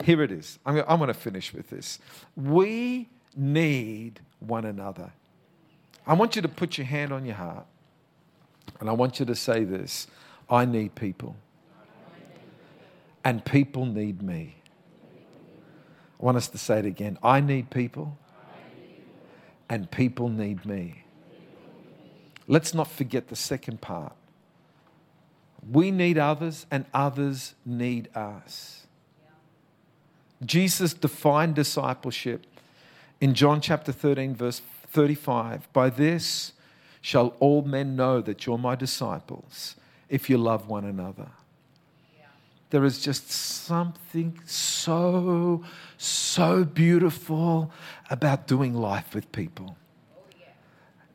Here 0.05 0.23
it 0.23 0.33
is. 0.33 0.59
I'm, 0.65 0.77
going 0.77 1.09
to 1.09 1.15
finish 1.15 1.53
with 1.53 1.71
this. 1.71 1.99
We 2.35 3.09
need 3.37 4.21
one 4.39 4.65
another. 4.65 5.13
I 6.07 6.15
want 6.15 6.37
you 6.37 6.43
to 6.43 6.49
put 6.49 6.79
your 6.79 6.87
hand 6.87 7.13
on 7.13 7.25
your 7.25 7.35
heart 7.35 7.67
and 8.81 8.89
I 8.89 8.93
want 8.93 9.21
you 9.21 9.27
to 9.27 9.35
say 9.35 9.65
this 9.65 10.07
I 10.49 10.65
need 10.65 10.95
people, 10.95 11.37
and 13.25 13.45
people 13.45 13.87
need 13.87 14.23
me. 14.23 14.57
I 16.21 16.25
want 16.25 16.37
us 16.37 16.49
to 16.49 16.59
say 16.59 16.81
it 16.81 16.87
again. 16.87 17.19
I 17.23 17.41
need 17.41 17.71
people, 17.71 18.19
and 19.69 19.91
people 19.91 20.29
need 20.29 20.65
me. 20.65 21.05
Let's 22.47 22.75
not 22.75 22.91
forget 22.91 23.29
the 23.29 23.37
second 23.37 23.81
part. 23.81 24.15
We 25.71 25.91
need 25.91 26.19
others, 26.19 26.67
and 26.71 26.87
others 26.93 27.55
need 27.65 28.09
us. 28.17 28.87
Jesus 30.45 30.95
defined 30.95 31.55
discipleship 31.55 32.47
in 33.21 33.35
John 33.35 33.61
chapter 33.61 33.93
13, 33.93 34.35
verse 34.35 34.61
35. 34.89 35.73
By 35.73 35.91
this 35.91 36.53
shall 37.01 37.35
all 37.41 37.63
men 37.63 37.97
know 37.97 38.21
that 38.21 38.47
you're 38.47 38.59
my 38.59 38.75
disciples 38.75 39.77
if 40.09 40.31
you 40.31 40.39
love 40.39 40.69
one 40.69 40.85
another. 40.85 41.29
There 42.71 42.85
is 42.85 43.01
just 43.01 43.31
something 43.31 44.41
so, 44.47 45.65
so 45.99 46.65
beautiful 46.65 47.73
about 48.09 48.47
doing 48.47 48.75
life 48.75 49.15
with 49.15 49.31
people. 49.33 49.77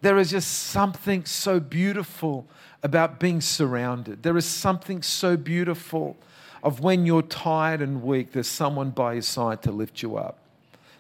There 0.01 0.17
is 0.17 0.32
just 0.32 0.51
something 0.51 1.25
so 1.25 1.60
beautiful 1.60 2.46
about 2.84 3.20
being 3.20 3.41
surrounded. 3.41 4.22
There 4.22 4.38
is 4.38 4.46
something 4.46 5.01
so 5.01 5.38
beautiful 5.38 6.17
of 6.65 6.79
when 6.79 7.05
you're 7.05 7.22
tired 7.22 7.79
and 7.79 8.01
weak, 8.01 8.31
there's 8.31 8.48
someone 8.48 8.89
by 8.89 9.13
your 9.13 9.22
side 9.22 9.62
to 9.62 9.72
lift 9.72 10.01
you 10.01 10.17
up. 10.17 10.39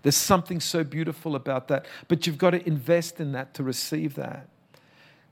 There's 0.03 0.15
something 0.15 0.59
so 0.59 0.83
beautiful 0.83 1.35
about 1.35 1.67
that, 1.69 1.87
but 2.07 2.27
you've 2.27 2.37
got 2.37 2.51
to 2.51 2.65
invest 2.67 3.19
in 3.19 3.31
that 3.31 3.55
to 3.55 3.63
receive 3.63 4.13
that. 4.13 4.47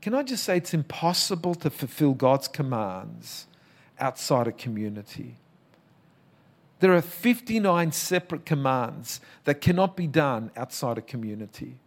Can 0.02 0.16
I 0.16 0.24
just 0.24 0.44
say 0.44 0.58
it's 0.58 0.74
impossible 0.74 1.54
to 1.56 1.70
fulfill 1.70 2.16
God's 2.16 2.48
commands 2.48 3.46
outside 4.00 4.48
a 4.48 4.52
community? 4.52 5.36
There 6.80 6.94
are 6.94 7.02
59 7.02 7.92
separate 7.92 8.44
commands 8.44 9.22
that 9.44 9.62
cannot 9.62 9.96
be 9.96 10.08
done 10.08 10.50
outside 10.58 10.98
a 10.98 11.02
community. 11.02 11.78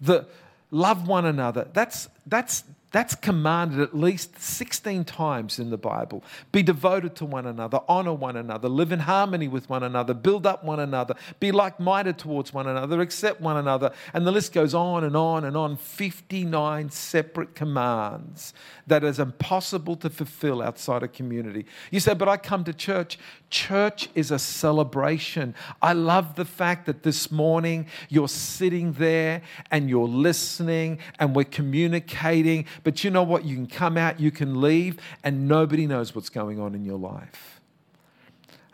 The 0.00 0.26
love 0.70 1.06
one 1.06 1.26
another, 1.26 1.68
that's, 1.74 2.08
that's, 2.26 2.64
that's 2.90 3.14
commanded 3.14 3.80
at 3.80 3.94
least 3.94 4.40
16 4.40 5.04
times 5.04 5.58
in 5.58 5.68
the 5.68 5.76
Bible. 5.76 6.24
Be 6.52 6.62
devoted 6.62 7.14
to 7.16 7.26
one 7.26 7.46
another, 7.46 7.80
honor 7.86 8.14
one 8.14 8.36
another, 8.36 8.68
live 8.68 8.92
in 8.92 9.00
harmony 9.00 9.46
with 9.46 9.68
one 9.68 9.82
another, 9.82 10.14
build 10.14 10.46
up 10.46 10.64
one 10.64 10.80
another, 10.80 11.14
be 11.38 11.52
like 11.52 11.78
minded 11.78 12.16
towards 12.16 12.54
one 12.54 12.66
another, 12.66 13.00
accept 13.02 13.42
one 13.42 13.58
another. 13.58 13.92
And 14.14 14.26
the 14.26 14.32
list 14.32 14.54
goes 14.54 14.74
on 14.74 15.04
and 15.04 15.16
on 15.16 15.44
and 15.44 15.56
on 15.56 15.76
59 15.76 16.90
separate 16.90 17.54
commands 17.54 18.54
that 18.86 19.04
is 19.04 19.18
impossible 19.18 19.96
to 19.96 20.08
fulfill 20.08 20.62
outside 20.62 21.02
a 21.02 21.08
community. 21.08 21.66
You 21.90 22.00
say, 22.00 22.14
but 22.14 22.28
I 22.28 22.38
come 22.38 22.64
to 22.64 22.72
church. 22.72 23.18
Church 23.50 24.08
is 24.14 24.30
a 24.30 24.38
celebration. 24.38 25.54
I 25.82 25.92
love 25.92 26.36
the 26.36 26.44
fact 26.44 26.86
that 26.86 27.02
this 27.02 27.30
morning 27.30 27.86
you're 28.08 28.28
sitting 28.28 28.92
there 28.94 29.42
and 29.70 29.90
you're 29.90 30.08
listening 30.08 30.98
and 31.18 31.36
we're 31.36 31.44
communicating. 31.44 32.66
But 32.88 33.04
you 33.04 33.10
know 33.10 33.22
what? 33.22 33.44
You 33.44 33.54
can 33.54 33.66
come 33.66 33.98
out, 33.98 34.18
you 34.18 34.30
can 34.30 34.62
leave, 34.62 34.96
and 35.22 35.46
nobody 35.46 35.86
knows 35.86 36.14
what's 36.14 36.30
going 36.30 36.58
on 36.58 36.74
in 36.74 36.86
your 36.86 36.96
life. 36.98 37.60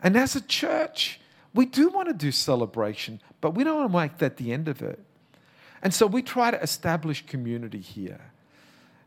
And 0.01 0.15
as 0.15 0.37
a 0.37 0.41
church, 0.41 1.19
we 1.53 1.65
do 1.65 1.89
want 1.89 2.07
to 2.07 2.13
do 2.13 2.31
celebration, 2.31 3.19
but 3.41 3.55
we 3.55 3.65
don't 3.65 3.75
want 3.75 3.91
to 3.91 3.97
make 3.97 4.17
that 4.19 4.37
the 4.37 4.53
end 4.53 4.69
of 4.69 4.81
it. 4.81 5.03
And 5.81 5.93
so 5.93 6.07
we 6.07 6.21
try 6.21 6.49
to 6.49 6.63
establish 6.63 7.25
community 7.25 7.81
here. 7.81 8.31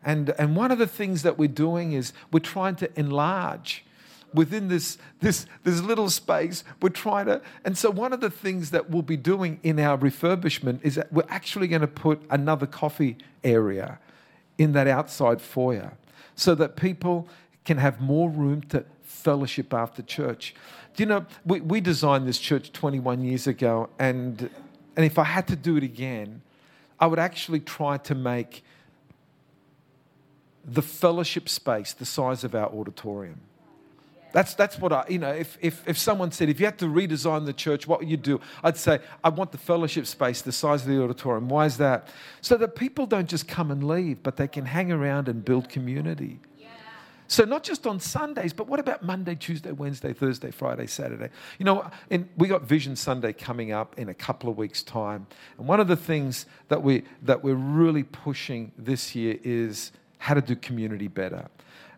And, 0.05 0.35
and 0.39 0.55
one 0.55 0.71
of 0.71 0.79
the 0.79 0.87
things 0.87 1.23
that 1.23 1.39
we're 1.39 1.49
doing 1.49 1.93
is 1.93 2.13
we're 2.31 2.41
trying 2.41 2.77
to 2.77 3.01
enlarge 3.01 3.87
within 4.35 4.69
this, 4.69 4.99
this, 5.23 5.47
this 5.65 5.81
little 5.81 6.11
space, 6.11 6.65
we're 6.83 6.91
trying 6.91 7.25
to. 7.29 7.41
And 7.65 7.79
so, 7.79 7.89
one 7.89 8.13
of 8.13 8.21
the 8.21 8.29
things 8.29 8.73
that 8.73 8.91
we'll 8.91 9.01
be 9.01 9.17
doing 9.17 9.59
in 9.63 9.81
our 9.81 9.97
refurbishment 9.97 10.81
is 10.83 10.97
that 10.97 11.11
we're 11.11 11.25
actually 11.31 11.67
going 11.67 11.81
to 11.81 11.87
put 11.87 12.21
another 12.29 12.67
coffee 12.67 13.17
area 13.43 13.99
in 14.59 14.73
that 14.73 14.87
outside 14.87 15.41
foyer 15.41 15.93
so 16.35 16.55
that 16.55 16.77
people 16.77 17.29
can 17.65 17.79
have 17.79 18.01
more 18.01 18.29
room 18.29 18.61
to 18.63 18.85
fellowship 19.03 19.73
after 19.73 20.03
church. 20.03 20.55
Do 20.95 21.03
you 21.03 21.09
know, 21.09 21.27
we, 21.45 21.61
we 21.61 21.81
designed 21.81 22.27
this 22.27 22.39
church 22.39 22.73
21 22.73 23.23
years 23.23 23.47
ago, 23.47 23.89
and, 23.99 24.51
and 24.97 25.07
if 25.07 25.19
I 25.19 25.25
had 25.25 25.47
to 25.49 25.57
do 25.57 25.77
it 25.77 25.83
again, 25.83 26.43
I 27.01 27.07
would 27.07 27.19
actually 27.19 27.61
try 27.61 27.99
to 27.99 28.15
make 28.15 28.65
the 30.65 30.83
fellowship 30.83 31.49
space 31.49 31.93
the 31.93 32.05
size 32.05 32.45
of 32.45 32.55
our 32.55 32.69
auditorium. 32.69 33.41
That's, 34.33 34.55
that's 34.55 34.79
what 34.79 34.93
I, 34.93 35.05
you 35.09 35.19
know, 35.19 35.31
if, 35.31 35.57
if, 35.61 35.87
if 35.89 35.99
someone 35.99 36.33
said, 36.33 36.49
if 36.49 36.61
you 36.61 36.67
had 36.67 36.79
to 36.79 36.87
redesign 36.87 37.47
the 37.47 37.53
church, 37.53 37.87
what 37.87 38.01
would 38.01 38.09
you 38.09 38.17
do? 38.17 38.41
I'd 38.63 38.77
say, 38.77 39.01
I 39.25 39.31
want 39.31 39.53
the 39.53 39.59
fellowship 39.59 40.07
space 40.07 40.43
the 40.43 40.53
size 40.53 40.83
of 40.83 40.89
the 40.89 41.03
auditorium. 41.03 41.49
Why 41.49 41.67
is 41.67 41.79
that? 41.79 42.09
So 42.41 42.57
that 42.59 42.77
people 42.77 43.07
don't 43.07 43.29
just 43.29 43.49
come 43.49 43.71
and 43.71 43.87
leave, 43.87 44.23
but 44.23 44.37
they 44.37 44.49
can 44.49 44.67
hang 44.67 44.93
around 44.93 45.29
and 45.29 45.45
build 45.45 45.69
community. 45.69 46.41
So 47.31 47.45
not 47.45 47.63
just 47.63 47.87
on 47.87 48.01
Sundays, 48.01 48.55
but 48.55 48.69
what 48.69 48.81
about 48.81 49.03
Monday, 49.03 49.35
Tuesday, 49.35 49.71
Wednesday, 49.71 50.15
Thursday, 50.15 50.51
Friday, 50.51 50.87
Saturday? 50.87 51.29
You 51.59 51.67
know, 51.67 51.91
and 52.11 52.27
we 52.39 52.49
got 52.49 52.63
Vision 52.63 52.97
Sunday 52.97 53.35
coming 53.35 53.71
up 53.71 53.99
in 53.99 54.09
a 54.09 54.15
couple 54.15 54.49
of 54.49 54.57
weeks' 54.57 54.83
time. 54.83 55.27
And 55.59 55.69
one 55.69 55.79
of 55.79 55.89
the 55.89 55.97
things 55.97 56.47
that 56.69 56.83
we 56.83 57.05
that 57.23 57.45
we're 57.45 57.55
really 57.55 58.03
pushing 58.03 58.73
this 58.79 59.15
year 59.15 59.39
is 59.45 59.93
how 60.17 60.35
to 60.35 60.41
do 60.41 60.57
community 60.57 61.07
better. 61.07 61.49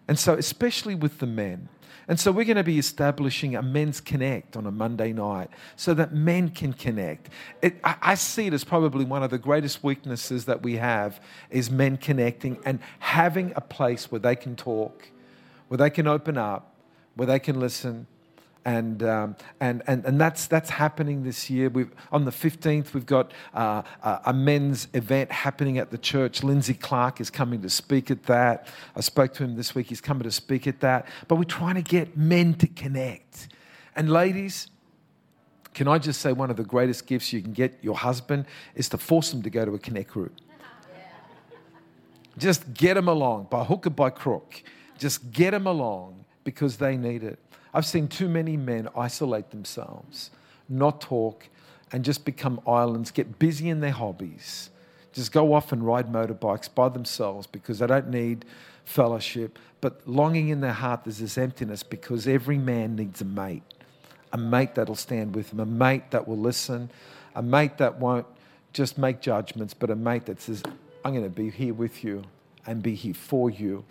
And 0.09 0.19
so 0.19 0.35
especially 0.35 0.95
with 0.95 1.19
the 1.19 1.27
men. 1.27 1.69
And 2.09 2.19
so 2.19 2.33
we're 2.33 2.45
going 2.45 2.57
to 2.57 2.65
be 2.65 2.79
establishing 2.79 3.55
a 3.55 3.63
men's 3.63 4.01
connect 4.01 4.57
on 4.57 4.67
a 4.67 4.73
Monday 4.73 5.13
night 5.13 5.49
so 5.77 5.95
that 5.95 6.13
men 6.13 6.49
can 6.49 6.73
connect. 6.73 7.29
It, 7.63 7.77
I, 7.85 7.97
I, 8.03 8.15
see 8.17 8.49
it 8.49 8.53
as 8.53 8.65
probably 8.65 9.05
one 9.05 9.23
of 9.23 9.31
the 9.31 9.39
greatest 9.39 9.85
weaknesses 9.85 10.47
that 10.47 10.63
we 10.63 10.77
have 10.79 11.21
is 11.51 11.71
men 11.71 11.97
connecting 11.97 12.59
and 12.65 12.81
having 12.99 13.53
a 13.55 13.61
place 13.61 14.11
where 14.11 14.19
they 14.19 14.35
can 14.35 14.57
talk 14.57 15.09
where 15.71 15.79
they 15.79 15.89
can 15.89 16.09
open 16.09 16.37
up, 16.37 16.75
where 17.15 17.27
they 17.27 17.39
can 17.39 17.61
listen. 17.61 18.09
And, 18.65 19.03
um, 19.03 19.37
and, 19.61 19.83
and, 19.87 20.05
and 20.05 20.21
that's, 20.21 20.47
that's 20.47 20.69
happening 20.69 21.23
this 21.23 21.49
year. 21.49 21.71
We've, 21.71 21.91
on 22.13 22.27
the 22.27 22.31
15th, 22.31 22.93
we've 22.93 23.07
got 23.07 23.33
uh, 23.55 23.83
a 24.25 24.33
men's 24.33 24.89
event 24.93 25.33
happening 25.33 25.79
at 25.79 25.91
the 25.91 25.99
church. 25.99 26.43
Lindsay 26.43 26.75
Clark 26.75 27.21
is 27.21 27.31
coming 27.31 27.63
to 27.63 27.71
speak 27.71 28.11
at 28.11 28.25
that. 28.25 28.67
I 28.95 29.01
spoke 29.01 29.33
to 29.35 29.45
him 29.45 29.57
this 29.57 29.75
week. 29.75 29.87
He's 29.87 30.03
coming 30.03 30.25
to 30.25 30.31
speak 30.31 30.67
at 30.67 30.81
that. 30.81 31.07
But 31.27 31.37
we're 31.37 31.45
trying 31.45 31.77
to 31.77 31.83
get 31.83 32.17
men 32.17 32.55
to 32.55 32.67
connect. 32.67 33.49
And 33.97 34.11
ladies, 34.11 34.69
can 35.73 35.89
I 35.89 35.99
just 35.99 36.21
say 36.21 36.33
one 36.33 36.51
of 36.51 36.57
the 36.57 36.65
greatest 36.65 37.07
gifts 37.07 37.33
you 37.33 37.41
can 37.41 37.53
get 37.53 37.79
your 37.81 37.97
husband 37.97 38.45
is 38.75 38.89
to 38.91 38.99
force 38.99 39.33
him 39.33 39.43
to 39.43 39.51
go 39.51 39.65
to 39.65 39.75
a 39.75 39.79
connect 39.79 40.11
group? 40.11 40.35
Just 42.37 42.73
get 42.75 42.97
him 42.97 43.09
along 43.09 43.49
by 43.51 43.65
hook 43.65 43.87
or 43.87 43.91
by 43.91 44.11
crook. 44.11 44.63
Just 44.99 45.33
get 45.33 45.53
them 45.53 45.67
along 45.67 46.25
because 46.45 46.77
they 46.77 46.97
need 46.97 47.23
it. 47.23 47.39
I've 47.73 47.87
seen 47.87 48.09
too 48.09 48.29
many 48.29 48.57
men 48.57 48.89
isolate 48.97 49.51
themselves, 49.51 50.31
not 50.69 51.01
talk, 51.01 51.49
and 51.93 52.05
just 52.05 52.25
become 52.25 52.61
islands, 52.67 53.11
get 53.11 53.39
busy 53.39 53.69
in 53.69 53.81
their 53.81 53.91
hobbies, 53.93 54.71
just 55.13 55.33
go 55.33 55.55
off 55.55 55.73
and 55.73 55.85
ride 55.85 56.13
motorbikes 56.13 56.73
by 56.73 56.89
themselves 56.89 57.47
because 57.47 57.81
they 57.81 57.87
don't 57.87 58.09
need 58.09 58.45
fellowship. 58.85 59.59
But 59.81 60.07
longing 60.07 60.49
in 60.49 60.61
their 60.61 60.73
heart, 60.73 61.05
there's 61.05 61.19
this 61.19 61.39
emptiness 61.39 61.83
because 61.83 62.29
every 62.29 62.59
man 62.59 62.97
needs 62.97 63.21
a 63.21 63.25
mate, 63.25 63.63
a 64.33 64.39
mate 64.39 64.75
that'll 64.75 64.95
stand 64.95 65.35
with 65.35 65.53
him, 65.53 65.61
a 65.61 65.67
mate 65.67 66.11
that 66.11 66.29
will 66.29 66.39
listen, 66.39 66.91
a 67.35 67.43
mate 67.43 67.79
that 67.79 67.99
won't 67.99 68.27
just 68.73 68.99
make 68.99 69.21
judgments, 69.21 69.75
but 69.75 69.91
a 69.91 69.97
mate 69.97 70.27
that 70.27 70.41
says, 70.41 70.63
I'm 71.05 71.13
going 71.13 71.25
to 71.25 71.31
be 71.31 71.51
here 71.51 71.75
with 71.75 72.05
you 72.05 72.23
and 72.67 72.83
be 72.83 72.95
here 72.95 73.15
for 73.15 73.51
you 73.51 73.85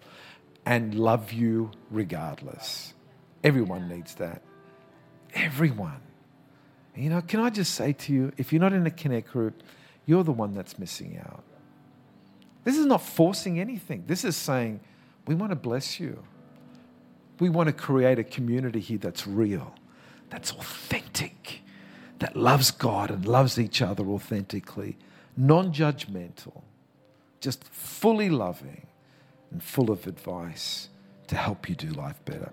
and 0.65 0.95
love 0.95 1.33
you 1.33 1.71
regardless. 1.89 2.93
Everyone 3.43 3.87
needs 3.87 4.15
that. 4.15 4.41
Everyone. 5.33 6.01
You 6.95 7.09
know, 7.09 7.21
can 7.21 7.39
I 7.39 7.49
just 7.49 7.75
say 7.75 7.93
to 7.93 8.13
you, 8.13 8.31
if 8.37 8.51
you're 8.51 8.59
not 8.59 8.73
in 8.73 8.85
a 8.85 8.91
connect 8.91 9.31
group, 9.31 9.63
you're 10.05 10.23
the 10.23 10.31
one 10.31 10.53
that's 10.53 10.77
missing 10.77 11.17
out. 11.17 11.43
This 12.63 12.77
is 12.77 12.85
not 12.85 13.01
forcing 13.01 13.59
anything. 13.59 14.03
This 14.07 14.25
is 14.25 14.35
saying, 14.35 14.81
we 15.27 15.35
want 15.35 15.51
to 15.51 15.55
bless 15.55 15.99
you. 15.99 16.23
We 17.39 17.49
want 17.49 17.67
to 17.67 17.73
create 17.73 18.19
a 18.19 18.23
community 18.23 18.79
here 18.79 18.97
that's 18.97 19.25
real, 19.25 19.73
that's 20.29 20.51
authentic, 20.51 21.61
that 22.19 22.35
loves 22.35 22.71
God 22.71 23.11
and 23.11 23.25
loves 23.25 23.57
each 23.57 23.81
other 23.81 24.03
authentically, 24.07 24.97
non 25.37 25.71
judgmental, 25.71 26.63
just 27.39 27.63
fully 27.63 28.29
loving 28.29 28.87
and 29.51 29.63
full 29.63 29.89
of 29.89 30.05
advice 30.05 30.89
to 31.27 31.35
help 31.35 31.69
you 31.69 31.75
do 31.75 31.87
life 31.89 32.19
better. 32.25 32.51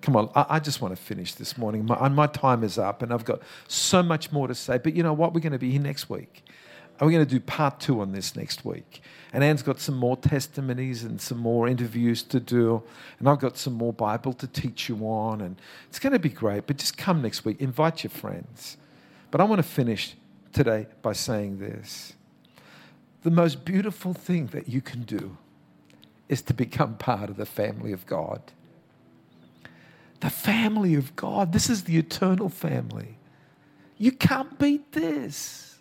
Come 0.00 0.16
on, 0.16 0.30
I, 0.34 0.46
I 0.50 0.58
just 0.60 0.80
want 0.80 0.96
to 0.96 1.02
finish 1.02 1.34
this 1.34 1.58
morning. 1.58 1.84
My, 1.84 2.08
my 2.08 2.26
time 2.26 2.62
is 2.62 2.78
up, 2.78 3.02
and 3.02 3.12
I've 3.12 3.24
got 3.24 3.40
so 3.66 4.02
much 4.02 4.32
more 4.32 4.48
to 4.48 4.54
say. 4.54 4.78
But 4.78 4.94
you 4.94 5.02
know 5.02 5.12
what? 5.12 5.34
We're 5.34 5.40
going 5.40 5.52
to 5.52 5.58
be 5.58 5.70
here 5.70 5.80
next 5.80 6.08
week. 6.08 6.44
We're 7.00 7.12
going 7.12 7.24
to 7.24 7.30
do 7.30 7.40
part 7.40 7.78
two 7.78 8.00
on 8.00 8.12
this 8.12 8.34
next 8.34 8.64
week. 8.64 9.02
And 9.32 9.44
Anne's 9.44 9.62
got 9.62 9.78
some 9.78 9.94
more 9.94 10.16
testimonies 10.16 11.04
and 11.04 11.20
some 11.20 11.38
more 11.38 11.68
interviews 11.68 12.22
to 12.24 12.40
do. 12.40 12.82
And 13.18 13.28
I've 13.28 13.38
got 13.38 13.56
some 13.56 13.74
more 13.74 13.92
Bible 13.92 14.32
to 14.32 14.46
teach 14.48 14.88
you 14.88 14.96
on. 15.06 15.40
And 15.40 15.60
it's 15.88 16.00
going 16.00 16.12
to 16.12 16.18
be 16.18 16.28
great. 16.28 16.66
But 16.66 16.78
just 16.78 16.96
come 16.96 17.22
next 17.22 17.44
week, 17.44 17.60
invite 17.60 18.02
your 18.02 18.10
friends. 18.10 18.78
But 19.30 19.40
I 19.40 19.44
want 19.44 19.60
to 19.60 19.68
finish 19.68 20.16
today 20.52 20.86
by 21.02 21.12
saying 21.12 21.58
this 21.58 22.14
the 23.22 23.30
most 23.30 23.64
beautiful 23.64 24.14
thing 24.14 24.46
that 24.48 24.68
you 24.68 24.80
can 24.80 25.02
do 25.02 25.36
is 26.28 26.40
to 26.42 26.54
become 26.54 26.96
part 26.96 27.30
of 27.30 27.36
the 27.36 27.46
family 27.46 27.92
of 27.92 28.06
God. 28.06 28.40
The 30.20 30.30
family 30.30 30.94
of 30.94 31.14
God. 31.16 31.52
This 31.52 31.70
is 31.70 31.84
the 31.84 31.96
eternal 31.96 32.48
family. 32.48 33.18
You 33.96 34.12
can't 34.12 34.58
beat 34.58 34.92
this. 34.92 35.80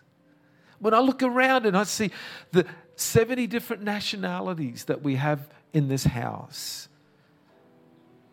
When 0.80 0.94
I 0.94 1.00
look 1.00 1.24
around 1.24 1.66
and 1.66 1.78
I 1.78 1.84
see 1.84 2.12
the 2.52 2.66
70 2.96 3.48
different 3.48 3.84
nationalities 3.84 4.86
that 4.86 5.02
we 5.02 5.16
have 5.16 5.48
in 5.74 5.88
this 5.88 6.04
house, 6.04 6.88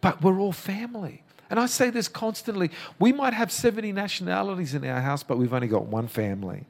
but 0.01 0.23
we're 0.23 0.39
all 0.39 0.53
family. 0.53 1.23
And 1.51 1.61
I 1.61 1.67
say 1.67 1.91
this 1.91 2.09
constantly. 2.09 2.71
We 2.99 3.13
might 3.13 3.33
have 3.33 3.53
70 3.53 3.93
nationalities 3.93 4.75
in 4.75 4.85
our 4.85 5.01
house, 5.01 5.23
but 5.23 5.39
we've 5.39 5.53
only 5.53 5.69
got 5.69 5.87
one 5.87 6.09
family, 6.09 6.65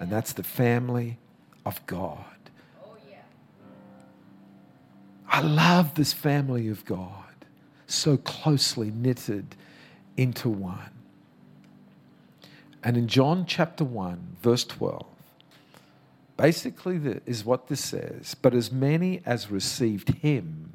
and 0.00 0.10
that's 0.10 0.32
the 0.32 0.42
family 0.42 1.18
of 1.66 1.84
God. 1.86 2.24
Oh, 2.84 2.96
I 5.28 5.40
love 5.42 5.94
this 5.94 6.12
family 6.12 6.68
of 6.68 6.84
God, 6.84 7.27
so 7.88 8.16
closely 8.18 8.90
knitted 8.90 9.56
into 10.16 10.48
one. 10.48 10.90
And 12.84 12.96
in 12.96 13.08
John 13.08 13.44
chapter 13.46 13.82
1, 13.82 14.36
verse 14.40 14.64
12, 14.64 15.04
basically 16.36 16.96
is 17.26 17.44
what 17.44 17.66
this 17.66 17.84
says 17.84 18.36
But 18.40 18.54
as 18.54 18.70
many 18.70 19.20
as 19.26 19.50
received 19.50 20.10
him, 20.18 20.74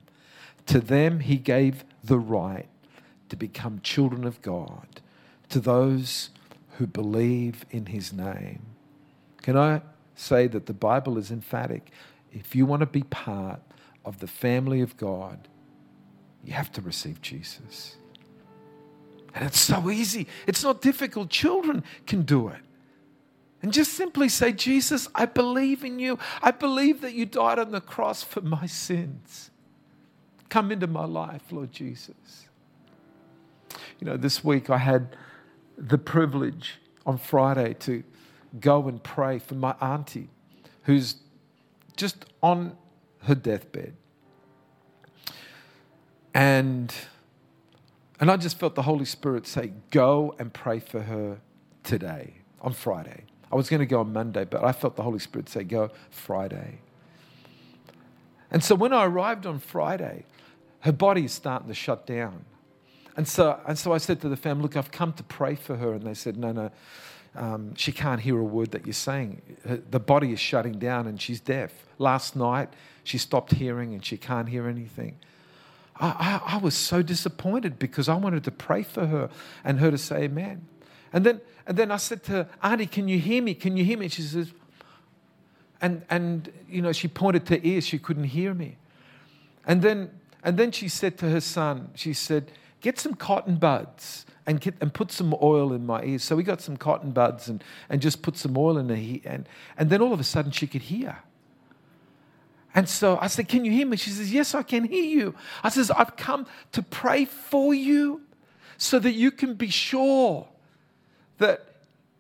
to 0.66 0.80
them 0.80 1.22
he 1.22 1.38
gave 1.38 1.86
the 2.04 2.20
right 2.20 2.68
to 3.30 3.36
become 3.36 3.80
children 3.82 4.26
of 4.26 4.42
God, 4.42 5.02
to 5.50 5.60
those 5.60 6.30
who 6.78 6.88
believe 6.88 7.66
in 7.72 7.88
his 7.88 8.12
name. 8.12 8.66
Can 9.42 9.58
I 9.58 9.82
say 10.16 10.48
that 10.48 10.66
the 10.66 10.74
Bible 10.74 11.18
is 11.18 11.32
emphatic? 11.32 11.92
If 12.32 12.56
you 12.56 12.66
want 12.66 12.82
to 12.82 12.88
be 12.88 13.04
part 13.04 13.62
of 14.04 14.20
the 14.20 14.28
family 14.28 14.82
of 14.82 14.98
God, 14.98 15.48
you 16.44 16.54
have 16.54 16.72
to 16.74 16.82
receive 16.82 17.22
Jesus. 17.22 17.96
And 19.34 19.46
it's 19.46 19.60
so 19.60 19.90
easy. 19.90 20.28
It's 20.46 20.64
not 20.64 20.82
difficult. 20.82 21.30
Children 21.30 21.84
can 22.06 22.24
do 22.24 22.50
it. 22.50 22.62
And 23.62 23.72
just 23.72 23.94
simply 23.94 24.28
say, 24.28 24.52
Jesus, 24.52 25.08
I 25.16 25.26
believe 25.26 25.84
in 25.84 25.98
you. 25.98 26.20
I 26.42 26.52
believe 26.52 27.02
that 27.02 27.14
you 27.14 27.26
died 27.26 27.60
on 27.60 27.72
the 27.72 27.82
cross 27.82 28.22
for 28.22 28.42
my 28.42 28.66
sins. 28.66 29.52
Come 30.50 30.72
into 30.72 30.86
my 30.86 31.06
life, 31.06 31.44
Lord 31.50 31.72
Jesus. 31.72 32.48
You 34.00 34.06
know, 34.06 34.18
this 34.18 34.44
week 34.44 34.70
I 34.70 34.78
had 34.78 35.16
the 35.78 35.98
privilege 35.98 36.76
on 37.06 37.18
Friday 37.18 37.74
to 37.80 38.04
go 38.60 38.88
and 38.88 39.02
pray 39.02 39.40
for 39.40 39.56
my 39.56 39.76
auntie 39.82 40.30
who's 40.84 41.16
just 41.96 42.26
on 42.42 42.76
her 43.24 43.34
deathbed. 43.34 43.96
And, 46.34 46.94
and 48.20 48.32
I 48.32 48.38
just 48.38 48.58
felt 48.60 48.76
the 48.76 48.84
Holy 48.84 49.06
Spirit 49.06 49.46
say, 49.48 49.74
Go 49.92 50.36
and 50.40 50.54
pray 50.54 50.80
for 50.80 51.02
her 51.02 51.40
today, 51.84 52.36
on 52.62 52.74
Friday. 52.74 53.26
I 53.52 53.56
was 53.56 53.70
going 53.70 53.82
to 53.82 53.86
go 53.86 54.00
on 54.00 54.12
Monday, 54.12 54.46
but 54.46 54.64
I 54.64 54.72
felt 54.72 54.96
the 54.96 55.04
Holy 55.04 55.20
Spirit 55.20 55.48
say, 55.50 55.64
Go 55.64 55.92
Friday. 56.10 56.80
And 58.50 58.64
so 58.64 58.76
when 58.76 58.94
I 58.94 59.06
arrived 59.06 59.46
on 59.46 59.60
Friday, 59.60 60.26
her 60.82 60.92
body 60.92 61.26
is 61.26 61.34
starting 61.34 61.68
to 61.68 61.74
shut 61.74 62.06
down. 62.06 62.46
And 63.16 63.28
so, 63.28 63.60
and 63.68 63.78
so 63.78 63.94
I 63.94 63.98
said 63.98 64.22
to 64.22 64.30
the 64.30 64.38
family, 64.38 64.64
Look, 64.64 64.76
I've 64.76 64.92
come 64.92 65.14
to 65.14 65.24
pray 65.24 65.56
for 65.56 65.76
her. 65.76 65.94
And 65.94 66.04
they 66.04 66.14
said, 66.14 66.38
No, 66.38 66.52
no, 66.52 66.72
um, 67.36 67.76
she 67.76 67.92
can't 67.92 68.22
hear 68.22 68.40
a 68.40 68.44
word 68.44 68.72
that 68.72 68.86
you're 68.86 68.94
saying. 68.94 69.42
Her, 69.68 69.78
the 69.78 70.00
body 70.00 70.32
is 70.32 70.40
shutting 70.40 70.80
down 70.80 71.08
and 71.08 71.22
she's 71.22 71.40
deaf. 71.40 71.72
Last 71.98 72.36
night, 72.36 72.70
she 73.04 73.18
stopped 73.18 73.54
hearing 73.54 73.94
and 73.94 74.04
she 74.04 74.18
can't 74.18 74.50
hear 74.50 74.68
anything. 74.68 75.18
I, 75.98 76.42
I, 76.46 76.56
I, 76.56 76.58
was 76.58 76.76
so 76.76 77.02
disappointed 77.02 77.78
because 77.78 78.10
I 78.10 78.16
wanted 78.16 78.44
to 78.46 78.52
pray 78.52 78.84
for 78.84 79.06
her 79.06 79.30
and 79.64 79.80
her 79.80 79.92
to 79.92 79.98
say 79.98 80.24
amen. 80.24 80.68
And 81.12 81.26
then, 81.26 81.42
and 81.68 81.78
then 81.78 81.92
I 81.92 81.98
said 81.98 82.24
to 82.24 82.32
her, 82.32 82.50
Auntie, 82.64 82.88
can 82.88 83.08
you 83.08 83.20
hear 83.20 83.42
me? 83.44 83.54
Can 83.54 83.78
you 83.78 83.86
hear 83.86 83.98
me? 83.98 84.08
she 84.08 84.24
says, 84.24 84.52
and, 85.82 86.04
and 86.10 86.52
you 86.68 86.82
know, 86.82 86.92
she 86.92 87.08
pointed 87.08 87.46
to 87.48 87.68
ears, 87.68 87.86
she 87.86 88.00
couldn't 88.00 88.24
hear 88.26 88.54
me. 88.54 88.78
And 89.66 89.82
then, 89.82 90.12
and 90.44 90.58
then 90.58 90.72
she 90.72 90.88
said 90.88 91.18
to 91.20 91.30
her 91.30 91.42
son, 91.42 91.92
she 91.94 92.14
said, 92.14 92.52
get 92.82 93.00
some 93.00 93.14
cotton 93.14 93.58
buds 93.58 94.26
and, 94.46 94.60
get, 94.60 94.76
and 94.82 94.94
put 94.94 95.12
some 95.12 95.36
oil 95.42 95.74
in 95.74 95.86
my 95.86 96.04
ears. 96.04 96.24
So 96.24 96.36
we 96.36 96.44
got 96.44 96.62
some 96.62 96.78
cotton 96.78 97.12
buds 97.12 97.48
and, 97.50 97.64
and 97.90 98.02
just 98.02 98.22
put 98.22 98.38
some 98.38 98.58
oil 98.58 98.78
in 98.78 98.90
her, 98.90 98.96
ear. 98.96 99.20
and, 99.26 99.48
and 99.78 99.90
then 99.90 100.02
all 100.02 100.14
of 100.14 100.20
a 100.20 100.24
sudden 100.24 100.52
she 100.52 100.68
could 100.68 100.84
hear. 100.84 101.20
And 102.76 102.90
so 102.90 103.18
I 103.22 103.28
said, 103.28 103.48
Can 103.48 103.66
you 103.66 103.72
hear 103.72 103.86
me? 103.86 103.98
She 103.98 104.10
says, 104.10 104.32
Yes, 104.32 104.56
I 104.56 104.64
can 104.64 104.84
hear 104.84 105.04
you. 105.04 105.36
I 105.64 105.70
says, 105.70 105.92
I've 105.92 106.16
come 106.16 106.48
to 106.72 106.82
pray 106.82 107.26
for 107.26 107.74
you 107.74 108.22
so 108.78 109.00
that 109.00 109.12
you 109.14 109.32
can 109.32 109.54
be 109.54 109.70
sure 109.70 110.48
that 111.38 111.66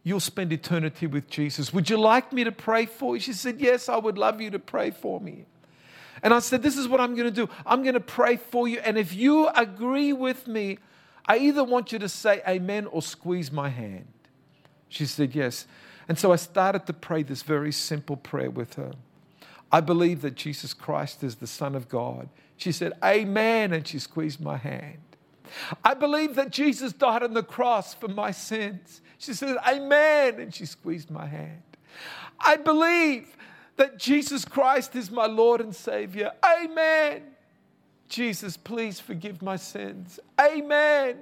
you'll 0.04 0.20
spend 0.20 0.54
eternity 0.54 1.08
with 1.08 1.30
Jesus. 1.30 1.74
Would 1.74 1.90
you 1.90 1.98
like 1.98 2.32
me 2.32 2.44
to 2.44 2.52
pray 2.52 2.86
for 2.86 3.16
you? 3.16 3.20
She 3.20 3.34
said, 3.34 3.60
Yes, 3.60 3.90
I 3.90 3.98
would 3.98 4.18
love 4.18 4.42
you 4.42 4.52
to 4.52 4.60
pray 4.60 4.92
for 4.92 5.20
me. 5.20 5.46
And 6.22 6.34
I 6.34 6.40
said, 6.40 6.62
This 6.62 6.78
is 6.78 6.88
what 6.88 7.00
I'm 7.00 7.16
going 7.16 7.32
to 7.34 7.46
do. 7.46 7.50
I'm 7.66 7.82
going 7.82 7.96
to 7.96 8.00
pray 8.00 8.38
for 8.38 8.68
you. 8.68 8.80
And 8.80 8.98
if 8.98 9.14
you 9.14 9.48
agree 9.48 10.14
with 10.14 10.48
me, 10.48 10.78
I 11.26 11.38
either 11.38 11.64
want 11.64 11.92
you 11.92 12.00
to 12.00 12.10
say 12.10 12.42
amen 12.48 12.86
or 12.88 13.02
squeeze 13.02 13.52
my 13.52 13.70
hand. 13.70 14.08
She 14.88 15.06
said, 15.06 15.34
Yes. 15.34 15.66
And 16.08 16.20
so 16.20 16.32
I 16.32 16.36
started 16.36 16.86
to 16.88 16.94
pray 16.94 17.24
this 17.24 17.42
very 17.42 17.72
simple 17.72 18.18
prayer 18.18 18.52
with 18.52 18.76
her. 18.76 18.92
I 19.74 19.82
believe 19.82 20.22
that 20.22 20.36
Jesus 20.36 20.72
Christ 20.72 21.24
is 21.24 21.38
the 21.38 21.48
Son 21.48 21.74
of 21.74 21.90
God. 21.90 22.30
She 22.58 22.72
said, 22.72 22.94
Amen. 23.04 23.74
And 23.74 23.88
she 23.88 23.98
squeezed 23.98 24.40
my 24.40 24.56
hand. 24.56 25.00
I 25.84 25.96
believe 25.96 26.36
that 26.36 26.52
Jesus 26.52 26.94
died 26.94 27.24
on 27.24 27.34
the 27.34 27.42
cross 27.42 27.96
for 27.96 28.08
my 28.08 28.30
sins. 28.30 29.02
She 29.18 29.34
said, 29.34 29.58
Amen. 29.68 30.40
And 30.40 30.54
she 30.54 30.68
squeezed 30.68 31.10
my 31.10 31.26
hand. 31.26 31.64
I 32.40 32.56
believe 32.56 33.36
that 33.78 33.98
Jesus 33.98 34.46
Christ 34.46 34.96
is 34.96 35.10
my 35.10 35.26
Lord 35.26 35.60
and 35.60 35.76
Savior. 35.76 36.32
Amen. 36.46 37.24
Jesus, 38.08 38.56
please 38.56 39.00
forgive 39.00 39.42
my 39.42 39.56
sins. 39.56 40.20
Amen. 40.40 41.18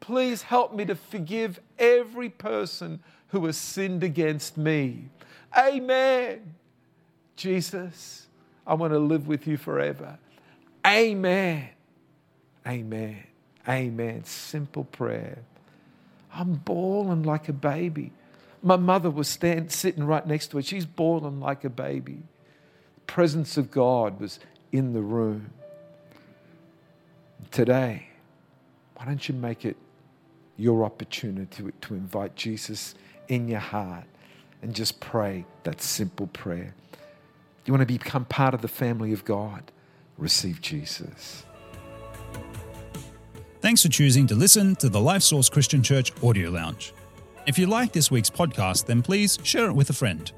Please 0.00 0.42
help 0.42 0.74
me 0.74 0.84
to 0.86 0.96
forgive 0.96 1.60
every 1.78 2.30
person 2.30 2.98
who 3.28 3.46
has 3.46 3.56
sinned 3.56 4.02
against 4.02 4.56
me. 4.56 5.08
Amen. 5.56 6.56
Jesus, 7.36 8.26
I 8.66 8.74
want 8.74 8.92
to 8.92 8.98
live 8.98 9.28
with 9.28 9.46
you 9.46 9.56
forever. 9.56 10.18
Amen. 10.86 11.68
Amen. 12.66 13.22
Amen. 13.68 14.24
Simple 14.24 14.84
prayer. 14.84 15.38
I'm 16.32 16.54
bawling 16.54 17.22
like 17.22 17.48
a 17.48 17.52
baby. 17.52 18.12
My 18.62 18.76
mother 18.76 19.10
was 19.10 19.28
stand, 19.28 19.70
sitting 19.70 20.04
right 20.04 20.26
next 20.26 20.48
to 20.48 20.56
her. 20.56 20.62
She's 20.62 20.86
bawling 20.86 21.40
like 21.40 21.64
a 21.64 21.70
baby. 21.70 22.22
The 22.94 23.00
presence 23.12 23.56
of 23.56 23.70
God 23.70 24.20
was 24.20 24.40
in 24.72 24.92
the 24.92 25.02
room. 25.02 25.50
Today, 27.50 28.08
why 28.96 29.04
don't 29.04 29.28
you 29.28 29.34
make 29.34 29.64
it 29.64 29.76
your 30.56 30.84
opportunity 30.84 31.46
to, 31.62 31.70
to 31.82 31.94
invite 31.94 32.34
Jesus 32.34 32.94
in 33.28 33.48
your 33.48 33.60
heart 33.60 34.04
and 34.62 34.74
just 34.74 35.00
pray 35.00 35.44
that 35.64 35.80
simple 35.80 36.26
prayer? 36.28 36.74
You 37.66 37.72
want 37.72 37.82
to 37.82 37.86
become 37.86 38.24
part 38.24 38.54
of 38.54 38.62
the 38.62 38.68
family 38.68 39.12
of 39.12 39.24
God? 39.24 39.72
Receive 40.16 40.60
Jesus. 40.60 41.44
Thanks 43.60 43.82
for 43.82 43.88
choosing 43.88 44.28
to 44.28 44.36
listen 44.36 44.76
to 44.76 44.88
the 44.88 45.00
Life 45.00 45.22
Source 45.22 45.48
Christian 45.48 45.82
Church 45.82 46.12
Audio 46.22 46.50
Lounge. 46.50 46.94
If 47.46 47.58
you 47.58 47.66
like 47.66 47.92
this 47.92 48.10
week's 48.10 48.30
podcast, 48.30 48.86
then 48.86 49.02
please 49.02 49.38
share 49.42 49.66
it 49.66 49.72
with 49.72 49.90
a 49.90 49.92
friend. 49.92 50.30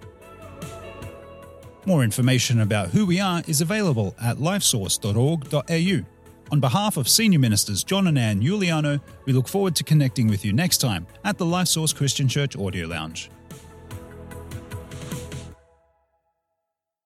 More 1.84 2.02
information 2.02 2.60
about 2.60 2.88
who 2.88 3.04
we 3.04 3.20
are 3.20 3.42
is 3.46 3.60
available 3.60 4.14
at 4.22 4.38
lifesource.org.au. 4.38 6.04
On 6.50 6.60
behalf 6.60 6.96
of 6.96 7.08
Senior 7.08 7.38
Ministers 7.38 7.84
John 7.84 8.06
and 8.06 8.18
Anne 8.18 8.40
Giuliano, 8.40 9.00
we 9.26 9.34
look 9.34 9.48
forward 9.48 9.76
to 9.76 9.84
connecting 9.84 10.28
with 10.28 10.46
you 10.46 10.54
next 10.54 10.78
time 10.78 11.06
at 11.24 11.36
the 11.36 11.44
Life 11.44 11.68
Source 11.68 11.92
Christian 11.92 12.26
Church 12.28 12.56
Audio 12.56 12.86
Lounge. 12.86 13.30